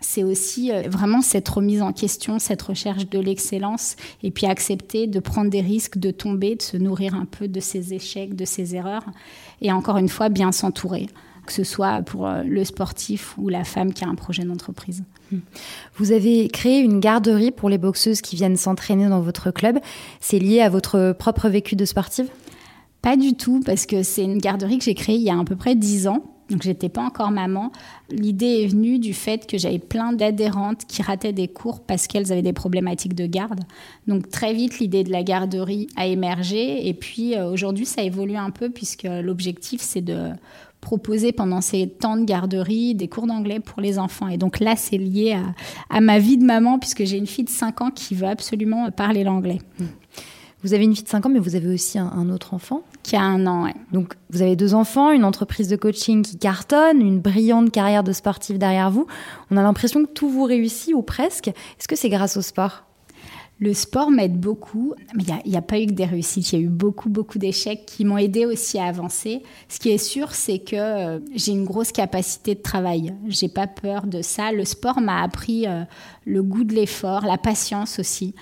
c'est 0.00 0.24
aussi 0.24 0.72
euh, 0.72 0.82
vraiment 0.88 1.20
cette 1.20 1.48
remise 1.48 1.82
en 1.82 1.92
question, 1.92 2.38
cette 2.38 2.62
recherche 2.62 3.08
de 3.08 3.18
l'excellence, 3.18 3.96
et 4.22 4.30
puis 4.30 4.46
accepter 4.46 5.06
de 5.06 5.20
prendre 5.20 5.50
des 5.50 5.60
risques, 5.60 5.98
de 5.98 6.10
tomber, 6.10 6.56
de 6.56 6.62
se 6.62 6.76
nourrir 6.76 7.14
un 7.14 7.26
peu 7.26 7.48
de 7.48 7.60
ses 7.60 7.94
échecs, 7.94 8.34
de 8.34 8.44
ses 8.44 8.74
erreurs, 8.74 9.04
et 9.60 9.72
encore 9.72 9.98
une 9.98 10.08
fois, 10.08 10.28
bien 10.28 10.52
s'entourer 10.52 11.08
que 11.46 11.54
ce 11.54 11.64
soit 11.64 12.02
pour 12.02 12.28
euh, 12.28 12.42
le 12.44 12.64
sportif 12.64 13.34
ou 13.36 13.48
la 13.48 13.64
femme 13.64 13.92
qui 13.92 14.04
a 14.04 14.08
un 14.08 14.14
projet 14.14 14.44
d'entreprise. 14.44 15.02
Hmm. 15.32 15.38
Vous 15.96 16.12
avez 16.12 16.46
créé 16.48 16.78
une 16.78 17.00
garderie 17.00 17.50
pour 17.50 17.68
les 17.68 17.78
boxeuses 17.78 18.20
qui 18.20 18.36
viennent 18.36 18.56
s'entraîner 18.56 19.08
dans 19.08 19.20
votre 19.20 19.50
club. 19.50 19.78
C'est 20.20 20.38
lié 20.38 20.60
à 20.60 20.68
votre 20.68 21.12
propre 21.18 21.48
vécu 21.48 21.74
de 21.74 21.84
sportive? 21.84 22.28
Pas 23.02 23.16
du 23.16 23.34
tout, 23.34 23.60
parce 23.64 23.86
que 23.86 24.02
c'est 24.02 24.22
une 24.22 24.38
garderie 24.38 24.78
que 24.78 24.84
j'ai 24.84 24.94
créée 24.94 25.16
il 25.16 25.22
y 25.22 25.30
a 25.30 25.38
à 25.38 25.44
peu 25.44 25.56
près 25.56 25.74
dix 25.74 26.06
ans 26.06 26.22
donc 26.50 26.62
j'étais 26.62 26.88
pas 26.88 27.02
encore 27.02 27.30
maman. 27.30 27.72
L'idée 28.10 28.62
est 28.62 28.66
venue 28.66 28.98
du 28.98 29.14
fait 29.14 29.46
que 29.46 29.56
j'avais 29.56 29.78
plein 29.78 30.12
d'adhérentes 30.12 30.84
qui 30.86 31.02
rataient 31.02 31.32
des 31.32 31.48
cours 31.48 31.80
parce 31.80 32.06
qu'elles 32.06 32.32
avaient 32.32 32.42
des 32.42 32.52
problématiques 32.52 33.14
de 33.14 33.26
garde. 33.26 33.60
Donc 34.06 34.28
très 34.28 34.52
vite 34.52 34.78
l'idée 34.80 35.04
de 35.04 35.12
la 35.12 35.22
garderie 35.22 35.86
a 35.96 36.06
émergé 36.06 36.88
et 36.88 36.94
puis 36.94 37.36
euh, 37.36 37.50
aujourd'hui 37.50 37.86
ça 37.86 38.02
évolue 38.02 38.36
un 38.36 38.50
peu 38.50 38.70
puisque 38.70 39.04
l'objectif 39.04 39.80
c'est 39.80 40.00
de 40.02 40.30
proposer 40.80 41.32
pendant 41.32 41.60
ces 41.60 41.88
temps 41.88 42.16
de 42.16 42.24
garderie 42.24 42.94
des 42.94 43.06
cours 43.06 43.26
d'anglais 43.26 43.60
pour 43.60 43.80
les 43.80 43.98
enfants. 43.98 44.28
Et 44.28 44.38
donc 44.38 44.60
là, 44.60 44.76
c'est 44.76 44.96
lié 44.96 45.32
à, 45.32 45.94
à, 45.94 46.00
ma 46.00 46.18
vie 46.18 46.38
de 46.38 46.44
maman, 46.44 46.78
puisque 46.78 47.04
j'ai 47.04 47.18
une 47.18 47.26
fille 47.26 47.44
de 47.44 47.50
5 47.50 47.82
ans 47.82 47.90
qui 47.90 48.14
veut 48.14 48.26
absolument 48.26 48.90
parler 48.90 49.22
l'anglais. 49.22 49.58
Vous 50.62 50.74
avez 50.74 50.84
une 50.84 50.94
fille 50.94 51.04
de 51.04 51.08
5 51.08 51.24
ans, 51.24 51.28
mais 51.30 51.38
vous 51.38 51.56
avez 51.56 51.72
aussi 51.72 51.98
un, 51.98 52.28
autre 52.28 52.52
enfant 52.52 52.82
Qui 53.02 53.16
a 53.16 53.22
un 53.22 53.46
an, 53.46 53.64
oui. 53.64 53.70
Donc, 53.92 54.14
vous 54.30 54.42
avez 54.42 54.56
deux 54.56 54.74
enfants, 54.74 55.10
une 55.10 55.24
entreprise 55.24 55.68
de 55.68 55.76
coaching 55.76 56.22
qui 56.22 56.36
cartonne, 56.36 57.00
une 57.00 57.18
brillante 57.18 57.70
carrière 57.70 58.04
de 58.04 58.12
sportif 58.12 58.58
derrière 58.58 58.90
vous. 58.90 59.06
On 59.50 59.56
a 59.56 59.62
l'impression 59.62 60.04
que 60.04 60.10
tout 60.10 60.28
vous 60.28 60.44
réussit, 60.44 60.94
ou 60.94 61.02
presque. 61.02 61.48
Est-ce 61.48 61.88
que 61.88 61.96
c'est 61.96 62.10
grâce 62.10 62.36
au 62.36 62.42
sport? 62.42 62.84
Le 63.58 63.74
sport 63.74 64.10
m'aide 64.10 64.40
beaucoup, 64.40 64.94
mais 65.14 65.22
il 65.44 65.50
n'y 65.50 65.56
a, 65.56 65.62
pas 65.62 65.78
eu 65.78 65.86
que 65.86 65.92
des 65.92 66.06
réussites, 66.06 66.52
il 66.52 66.58
y 66.58 66.62
a 66.62 66.64
eu 66.64 66.70
beaucoup, 66.70 67.10
beaucoup 67.10 67.38
d'échecs 67.38 67.84
qui 67.84 68.06
m'ont 68.06 68.16
aidé 68.16 68.46
aussi 68.46 68.78
à 68.78 68.86
avancer. 68.86 69.42
Ce 69.68 69.78
qui 69.78 69.90
est 69.90 69.98
sûr, 69.98 70.32
c'est 70.32 70.60
que 70.60 70.76
euh, 70.76 71.18
j'ai 71.34 71.52
une 71.52 71.66
grosse 71.66 71.92
capacité 71.92 72.54
de 72.54 72.62
travail. 72.62 73.14
J'ai 73.28 73.50
pas 73.50 73.66
peur 73.66 74.06
de 74.06 74.22
ça. 74.22 74.50
Le 74.50 74.64
sport 74.64 75.02
m'a 75.02 75.22
appris 75.22 75.66
euh, 75.66 75.84
le 76.24 76.42
goût 76.42 76.64
de 76.64 76.74
l'effort, 76.74 77.26
la 77.26 77.36
patience 77.36 77.98
aussi 77.98 78.34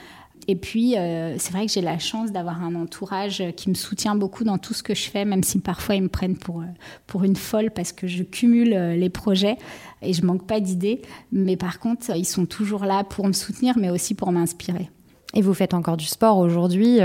Et 0.51 0.57
puis, 0.57 0.97
euh, 0.97 1.37
c'est 1.39 1.53
vrai 1.53 1.67
que 1.67 1.73
j'ai 1.73 1.83
la 1.83 1.99
chance 1.99 2.33
d'avoir 2.33 2.65
un 2.65 2.75
entourage 2.75 3.45
qui 3.55 3.69
me 3.69 3.75
soutient 3.75 4.15
beaucoup 4.15 4.45
dans 4.45 4.57
tout 4.57 4.73
ce 4.73 4.83
que 4.83 4.95
je 4.95 5.11
fais, 5.11 5.27
même 5.27 5.43
si 5.43 5.61
parfois 5.61 5.95
ils 5.95 6.03
me 6.03 6.09
prennent 6.09 6.39
pour, 6.39 6.63
euh, 6.63 6.67
pour 7.07 7.23
une 7.25 7.37
folle 7.37 7.71
parce 7.71 7.93
que 7.93 8.07
je 8.07 8.23
cumule 8.23 8.73
euh, 8.73 8.97
les 8.97 9.11
projets 9.11 9.59
et 10.01 10.15
je 10.15 10.25
manque 10.25 10.47
pas 10.47 10.61
d'idées. 10.61 11.03
Mais 11.33 11.59
par 11.59 11.79
contre, 11.79 12.17
ils 12.17 12.25
sont 12.25 12.47
toujours 12.47 12.87
là 12.87 13.05
pour 13.05 13.27
me 13.27 13.35
soutenir, 13.35 13.77
mais 13.77 13.91
aussi 13.91 14.15
pour 14.15 14.33
m'inspirer. 14.33 14.89
Et 15.35 15.43
vous 15.43 15.53
faites 15.53 15.75
encore 15.75 15.99
du 15.99 16.07
sport 16.07 16.39
aujourd'hui 16.39 17.01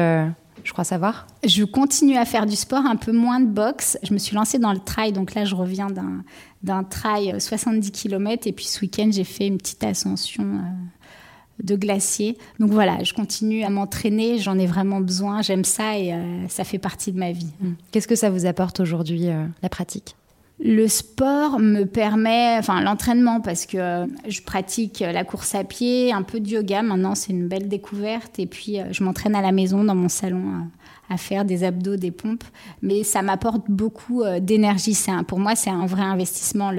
je 0.63 0.71
crois 0.71 0.86
savoir. 0.86 1.27
Je 1.43 1.65
continue 1.65 2.15
à 2.15 2.23
faire 2.23 2.45
du 2.45 2.56
sport, 2.56 2.86
un 2.86 2.95
peu 2.95 3.12
moins 3.12 3.41
de 3.41 3.47
boxe. 3.47 3.97
Je 4.01 4.13
me 4.13 4.17
suis 4.17 4.34
lancée 4.34 4.60
dans 4.60 4.71
le 4.71 4.79
trail, 4.79 5.12
donc 5.12 5.34
là 5.34 5.43
je 5.43 5.56
reviens 5.56 5.88
d'un 6.62 6.84
trail 6.84 7.36
70 7.38 7.91
km 7.91 8.47
et 8.47 8.53
puis 8.53 8.63
ce 8.63 8.79
week-end 8.79 9.10
j'ai 9.12 9.25
fait 9.25 9.47
une 9.47 9.58
petite 9.58 9.84
ascension 9.84 10.62
de 11.62 11.76
glacier. 11.76 12.38
Donc 12.60 12.72
voilà, 12.72 13.04
je 13.04 13.13
continue 13.13 13.63
à 13.63 13.70
m'entraîner, 13.70 14.39
j'en 14.39 14.58
ai 14.58 14.66
vraiment 14.66 15.02
besoin, 15.02 15.42
j'aime 15.42 15.63
ça 15.63 15.98
et 15.98 16.13
euh, 16.13 16.48
ça 16.50 16.63
fait 16.63 16.80
partie 16.80 17.12
de 17.12 17.20
ma 17.20 17.32
vie. 17.32 17.52
Qu'est-ce 17.92 18.08
que 18.08 18.16
ça 18.16 18.30
vous 18.30 18.46
apporte 18.46 18.80
aujourd'hui, 18.80 19.30
euh, 19.30 19.46
la 19.62 19.70
pratique? 19.70 20.16
Le 20.65 20.88
sport 20.88 21.60
me 21.60 21.84
permet, 21.84 22.56
enfin 22.58 22.82
l'entraînement, 22.82 23.41
parce 23.41 23.65
que 23.65 23.78
euh, 23.78 24.06
je 24.28 24.41
pratique 24.41 25.02
la 25.02 25.26
course 25.26 25.56
à 25.56 25.65
pied, 25.65 26.13
un 26.13 26.21
peu 26.21 26.39
de 26.39 26.47
yoga. 26.47 26.82
Maintenant, 26.82 27.15
c'est 27.15 27.34
une 27.34 27.49
belle 27.49 27.67
découverte. 27.67 28.39
Et 28.39 28.45
puis, 28.45 28.78
je 28.91 29.04
m'entraîne 29.04 29.36
à 29.36 29.41
la 29.41 29.52
maison, 29.52 29.84
dans 29.84 29.95
mon 29.95 30.08
salon, 30.08 30.69
à 31.10 31.17
faire 31.17 31.45
des 31.45 31.63
abdos, 31.63 31.95
des 31.95 32.12
pompes. 32.12 32.43
Mais 32.82 33.04
ça 33.04 33.21
m'apporte 33.21 33.69
beaucoup 33.69 34.23
euh, 34.23 34.39
d'énergie. 34.39 34.97
pour 35.28 35.39
moi, 35.39 35.56
c'est 35.56 35.69
un 35.69 35.86
vrai 35.86 36.02
investissement. 36.02 36.71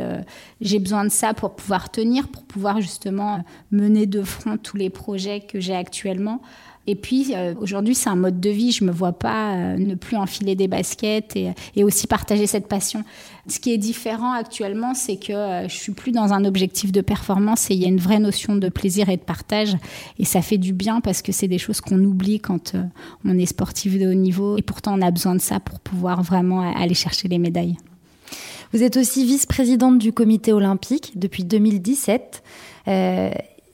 j'ai 0.60 0.78
besoin 0.78 1.04
de 1.04 1.10
ça 1.10 1.34
pour 1.34 1.54
pouvoir 1.54 1.90
tenir, 1.90 2.28
pour 2.28 2.44
pouvoir 2.44 2.80
justement 2.80 3.34
euh, 3.34 3.38
mener 3.70 4.06
de 4.06 4.22
front 4.22 4.56
tous 4.56 4.76
les 4.76 4.90
projets 4.90 5.40
que 5.40 5.60
j'ai 5.60 5.74
actuellement. 5.74 6.40
Et 6.86 6.94
puis 6.94 7.32
euh, 7.34 7.54
aujourd'hui, 7.60 7.94
c'est 7.94 8.10
un 8.10 8.16
mode 8.16 8.40
de 8.40 8.50
vie. 8.50 8.72
Je 8.72 8.84
me 8.84 8.92
vois 8.92 9.12
pas 9.12 9.54
euh, 9.54 9.78
ne 9.78 9.94
plus 9.94 10.16
enfiler 10.16 10.54
des 10.54 10.68
baskets 10.68 11.34
et, 11.36 11.52
et, 11.76 11.84
aussi 11.84 12.06
partager 12.06 12.46
cette 12.46 12.68
passion. 12.68 13.04
Ce 13.48 13.58
qui 13.58 13.72
est 13.72 13.78
différent 13.78 14.32
actuellement, 14.32 14.94
c'est 14.94 15.16
que 15.16 15.32
euh, 15.32 15.68
je 15.68 15.74
suis 15.74 15.92
plus 15.92 16.12
dans 16.12 16.32
un 16.32 16.44
objectif 16.44 16.92
de 16.92 17.00
performance 17.00 17.70
et 17.70 17.74
il 17.74 17.80
y 17.80 17.84
a 17.86 17.88
une 17.88 17.98
vraie 17.98 18.18
notion 18.18 18.56
de 18.56 18.68
plaisir 18.68 19.08
et 19.08 19.16
de 19.16 19.22
partage. 19.22 19.76
Et 20.18 20.24
ça 20.24 20.42
fait 20.42 20.58
du 20.58 20.72
bien 20.72 21.00
parce 21.00 21.22
que 21.22 21.32
c'est 21.32 21.48
des 21.48 21.58
choses 21.58 21.80
qu'on 21.80 22.02
oublie 22.04 22.40
quand 22.40 22.74
on 23.24 23.38
est 23.38 23.46
sportif 23.46 23.98
de 23.98 24.08
haut 24.08 24.14
niveau. 24.14 24.58
Et 24.58 24.62
pourtant, 24.62 24.98
on 24.98 25.02
a 25.02 25.10
besoin 25.10 25.34
de 25.34 25.40
ça 25.40 25.60
pour 25.60 25.80
pouvoir 25.80 26.22
vraiment 26.22 26.60
aller 26.60 26.94
chercher 26.94 27.28
les 27.28 27.38
médailles. 27.38 27.76
Vous 28.72 28.82
êtes 28.82 28.96
aussi 28.96 29.24
vice-présidente 29.24 29.98
du 29.98 30.12
comité 30.12 30.52
olympique 30.52 31.12
depuis 31.16 31.44
2017. 31.44 32.42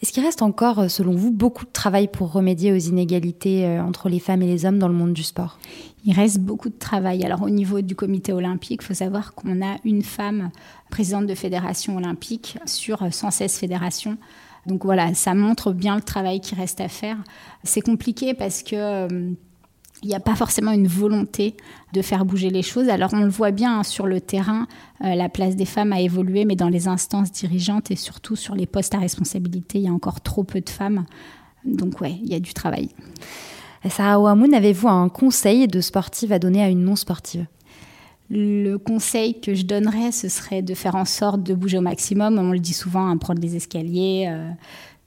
Euh, 0.01 0.07
est-ce 0.11 0.13
qu'il 0.13 0.25
reste 0.25 0.43
encore, 0.43 0.81
euh, 0.81 0.89
selon 0.89 1.15
vous, 1.15 1.31
beaucoup 1.31 1.65
de 1.65 1.71
travail 1.71 2.09
pour 2.09 2.33
remédier 2.33 2.73
aux 2.73 2.77
inégalités 2.77 3.67
euh, 3.67 3.83
entre 3.83 4.09
les 4.09 4.19
femmes 4.19 4.43
et 4.43 4.47
les 4.47 4.65
hommes 4.65 4.79
dans 4.79 4.89
le 4.89 4.95
monde 4.95 5.13
du 5.13 5.23
sport? 5.23 5.59
Il 6.05 6.15
reste 6.15 6.39
beaucoup 6.39 6.71
de 6.71 6.79
travail. 6.79 7.25
Alors 7.25 7.43
au 7.43 7.51
niveau 7.51 7.81
du 7.81 7.95
comité 7.95 8.33
olympique, 8.33 8.81
il 8.83 8.87
faut 8.87 8.95
savoir 8.95 9.35
qu'on 9.35 9.63
a 9.63 9.77
une 9.85 10.03
femme 10.03 10.51
présidente 10.91 11.27
de 11.27 11.35
fédération 11.35 11.97
olympique 11.97 12.59
sur 12.65 13.13
116 13.13 13.59
fédérations. 13.59 14.17
Donc 14.67 14.85
voilà, 14.85 15.15
ça 15.15 15.35
montre 15.35 15.73
bien 15.73 15.97
le 15.97 16.03
travail 16.03 16.41
qui 16.41 16.55
reste 16.55 16.81
à 16.81 16.89
faire. 16.89 17.17
C'est 17.65 17.81
compliqué 17.81 18.35
parce 18.35 18.63
que 18.63 18.77
euh, 18.77 19.33
il 20.03 20.09
n'y 20.09 20.15
a 20.15 20.21
pas 20.21 20.35
forcément 20.35 20.73
une 20.73 20.87
volonté 20.87 21.57
de 21.93 22.03
faire 22.03 22.25
bouger 22.25 22.51
les 22.51 22.63
choses. 22.63 22.89
Alors 22.89 23.11
on 23.13 23.21
le 23.21 23.29
voit 23.29 23.51
bien 23.51 23.81
hein, 23.81 23.83
sur 23.83 24.07
le 24.07 24.21
terrain, 24.21 24.67
euh, 25.05 25.15
la 25.15 25.29
place 25.29 25.57
des 25.57 25.65
femmes 25.65 25.93
a 25.93 26.01
évolué, 26.01 26.45
mais 26.45 26.57
dans 26.57 26.69
les 26.69 26.89
instances 26.89 27.33
dirigeantes 27.33 27.91
et 27.91 27.97
surtout 27.97 28.37
sur 28.37 28.55
les 28.55 28.67
postes 28.67 28.95
à 28.95 28.99
responsabilité, 28.99 29.79
il 29.79 29.85
y 29.85 29.89
a 29.89 29.93
encore 29.93 30.21
trop 30.21 30.45
peu 30.45 30.61
de 30.61 30.71
femmes. 30.71 31.05
Donc 31.65 32.01
ouais, 32.01 32.17
il 32.23 32.31
y 32.31 32.35
a 32.35 32.41
du 32.41 32.55
travail. 32.55 32.89
Sarah 33.89 34.21
Ouamoun, 34.21 34.53
avez-vous 34.53 34.89
un 34.89 35.09
conseil 35.09 35.67
de 35.67 35.81
sportive 35.81 36.33
à 36.33 36.39
donner 36.39 36.63
à 36.63 36.69
une 36.69 36.85
non-sportive? 36.85 37.47
Le 38.29 38.77
conseil 38.77 39.41
que 39.41 39.55
je 39.55 39.65
donnerais, 39.65 40.13
ce 40.13 40.29
serait 40.29 40.63
de 40.63 40.75
faire 40.75 40.95
en 40.95 41.05
sorte 41.05 41.43
de 41.43 41.55
bouger 41.55 41.79
au 41.79 41.83
maximum. 41.83 42.39
On 42.39 42.53
le 42.53 42.61
dit 42.61 42.75
souvent, 42.75 43.09
hein, 43.09 43.17
prendre 43.17 43.41
les 43.41 43.57
escaliers, 43.57 44.29
euh, 44.31 44.51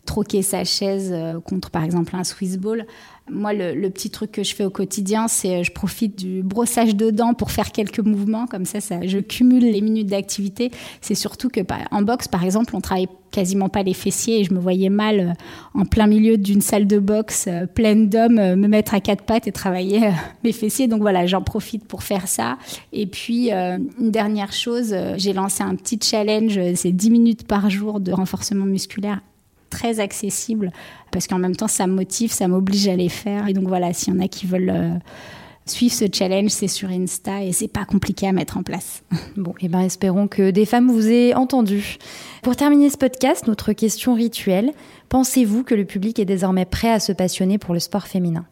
troquer 0.05 0.41
sa 0.41 0.63
chaise 0.63 1.11
euh, 1.13 1.39
contre 1.39 1.69
par 1.69 1.83
exemple 1.83 2.15
un 2.15 2.23
Swiss 2.23 2.57
ball. 2.57 2.85
Moi, 3.31 3.53
le, 3.53 3.89
petit 3.89 4.09
truc 4.09 4.33
que 4.33 4.43
je 4.43 4.53
fais 4.53 4.65
au 4.65 4.69
quotidien, 4.69 5.29
c'est 5.29 5.55
euh, 5.55 5.63
je 5.63 5.71
profite 5.71 6.17
du 6.17 6.43
brossage 6.43 6.93
de 6.93 7.09
dents 7.09 7.33
pour 7.33 7.51
faire 7.51 7.71
quelques 7.71 8.01
mouvements. 8.01 8.45
Comme 8.47 8.65
ça, 8.65 8.79
je 8.79 9.19
cumule 9.19 9.63
les 9.63 9.79
minutes 9.79 10.07
d'activité. 10.07 10.71
C'est 10.99 11.15
surtout 11.15 11.47
que 11.47 11.61
bah, 11.61 11.77
en 11.91 12.01
boxe, 12.01 12.27
par 12.27 12.43
exemple, 12.43 12.75
on 12.75 12.81
travaille 12.81 13.07
quasiment 13.31 13.69
pas 13.69 13.81
les 13.81 13.93
fessiers 13.93 14.41
et 14.41 14.43
je 14.43 14.53
me 14.53 14.59
voyais 14.59 14.89
mal 14.89 15.19
euh, 15.19 15.79
en 15.79 15.85
plein 15.85 16.05
milieu 16.05 16.37
d'une 16.37 16.61
salle 16.61 16.85
de 16.85 16.99
boxe 16.99 17.47
pleine 17.73 18.09
d'hommes 18.09 18.35
me 18.35 18.67
mettre 18.67 18.93
à 18.93 18.99
quatre 18.99 19.23
pattes 19.23 19.47
et 19.47 19.53
travailler 19.53 20.11
mes 20.43 20.51
fessiers. 20.51 20.87
Donc 20.87 21.01
voilà, 21.01 21.25
j'en 21.25 21.41
profite 21.41 21.85
pour 21.85 22.03
faire 22.03 22.27
ça. 22.27 22.57
Et 22.91 23.07
puis, 23.07 23.51
une 23.51 24.11
dernière 24.11 24.51
chose, 24.51 24.93
j'ai 25.15 25.31
lancé 25.31 25.63
un 25.63 25.75
petit 25.75 25.97
challenge, 26.01 26.59
c'est 26.75 26.91
10 26.91 27.09
minutes 27.09 27.47
par 27.47 27.69
jour 27.69 28.01
de 28.01 28.11
renforcement 28.11 28.65
musculaire 28.65 29.21
très 29.73 29.99
accessible 29.99 30.71
parce 31.11 31.27
qu'en 31.27 31.39
même 31.39 31.55
temps, 31.55 31.67
ça 31.67 31.87
me 31.87 31.93
motive, 31.93 32.31
ça 32.31 32.47
m'oblige 32.47 32.87
à 32.87 32.95
les 32.95 33.09
faire. 33.09 33.47
Et 33.47 33.53
donc 33.53 33.67
voilà, 33.67 33.91
s'il 33.91 34.13
y 34.13 34.17
en 34.17 34.19
a 34.19 34.27
qui 34.27 34.45
veulent 34.45 34.69
euh, 34.69 34.93
suivre 35.65 35.93
ce 35.93 36.05
challenge, 36.11 36.51
c'est 36.51 36.67
sur 36.67 36.89
Insta 36.89 37.43
et 37.43 37.51
c'est 37.51 37.67
pas 37.67 37.85
compliqué 37.85 38.27
à 38.27 38.31
mettre 38.31 38.57
en 38.57 38.63
place. 38.63 39.03
Bon, 39.37 39.51
et 39.59 39.65
eh 39.65 39.67
ben 39.67 39.81
espérons 39.81 40.27
que 40.27 40.51
des 40.51 40.65
femmes 40.65 40.91
vous 40.91 41.07
aient 41.07 41.33
entendu. 41.33 41.97
Pour 42.43 42.55
terminer 42.55 42.89
ce 42.89 42.97
podcast, 42.97 43.47
notre 43.47 43.73
question 43.73 44.13
rituelle 44.13 44.71
pensez-vous 45.09 45.63
que 45.63 45.75
le 45.75 45.85
public 45.85 46.17
est 46.19 46.25
désormais 46.25 46.65
prêt 46.65 46.89
à 46.89 46.99
se 46.99 47.11
passionner 47.11 47.57
pour 47.57 47.73
le 47.73 47.79
sport 47.79 48.07
féminin? 48.07 48.45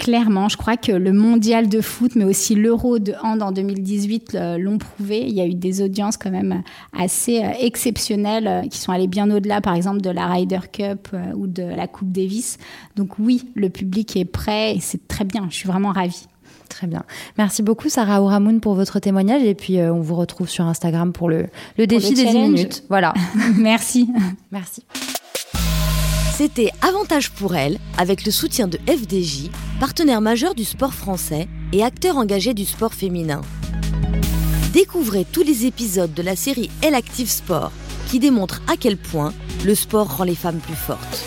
Clairement, 0.00 0.48
je 0.48 0.56
crois 0.56 0.78
que 0.78 0.92
le 0.92 1.12
mondial 1.12 1.68
de 1.68 1.82
foot, 1.82 2.16
mais 2.16 2.24
aussi 2.24 2.54
l'euro 2.54 2.98
de 2.98 3.12
hand 3.22 3.42
en 3.42 3.52
2018 3.52 4.34
euh, 4.34 4.58
l'ont 4.58 4.78
prouvé. 4.78 5.20
Il 5.20 5.34
y 5.34 5.42
a 5.42 5.46
eu 5.46 5.54
des 5.54 5.82
audiences 5.82 6.16
quand 6.16 6.30
même 6.30 6.62
assez 6.98 7.44
euh, 7.44 7.50
exceptionnelles 7.60 8.48
euh, 8.48 8.62
qui 8.62 8.78
sont 8.78 8.92
allées 8.92 9.06
bien 9.06 9.30
au-delà, 9.30 9.60
par 9.60 9.74
exemple, 9.74 10.00
de 10.00 10.08
la 10.08 10.26
Ryder 10.26 10.60
Cup 10.72 11.08
ou 11.36 11.46
de 11.46 11.62
la 11.62 11.86
Coupe 11.86 12.10
Davis. 12.10 12.56
Donc 12.96 13.18
oui, 13.18 13.50
le 13.54 13.68
public 13.68 14.16
est 14.16 14.24
prêt 14.24 14.74
et 14.74 14.80
c'est 14.80 15.06
très 15.06 15.26
bien. 15.26 15.46
Je 15.50 15.56
suis 15.56 15.68
vraiment 15.68 15.92
ravie. 15.92 16.26
Très 16.70 16.86
bien. 16.86 17.02
Merci 17.36 17.62
beaucoup 17.62 17.88
Sarah 17.88 18.22
Ouramoun 18.22 18.60
pour 18.60 18.74
votre 18.74 19.00
témoignage 19.00 19.42
et 19.42 19.54
puis 19.54 19.78
on 19.82 20.00
vous 20.00 20.14
retrouve 20.14 20.48
sur 20.48 20.64
Instagram 20.64 21.12
pour 21.12 21.28
le, 21.28 21.46
le 21.76 21.86
défi 21.86 22.14
des 22.14 22.24
10 22.24 22.32
minutes. 22.32 22.84
Voilà. 22.88 23.12
Merci. 23.56 24.08
Merci. 24.50 24.84
C'était 26.42 26.70
Avantage 26.80 27.32
pour 27.32 27.54
elle, 27.54 27.78
avec 27.98 28.24
le 28.24 28.32
soutien 28.32 28.66
de 28.66 28.78
FDJ, 28.88 29.50
partenaire 29.78 30.22
majeur 30.22 30.54
du 30.54 30.64
sport 30.64 30.94
français 30.94 31.48
et 31.70 31.84
acteur 31.84 32.16
engagé 32.16 32.54
du 32.54 32.64
sport 32.64 32.94
féminin. 32.94 33.42
Découvrez 34.72 35.26
tous 35.30 35.42
les 35.42 35.66
épisodes 35.66 36.14
de 36.14 36.22
la 36.22 36.36
série 36.36 36.70
Elle 36.80 36.94
Active 36.94 37.28
Sport, 37.28 37.72
qui 38.08 38.20
démontre 38.20 38.62
à 38.72 38.78
quel 38.78 38.96
point 38.96 39.34
le 39.66 39.74
sport 39.74 40.16
rend 40.16 40.24
les 40.24 40.34
femmes 40.34 40.60
plus 40.60 40.76
fortes. 40.76 41.26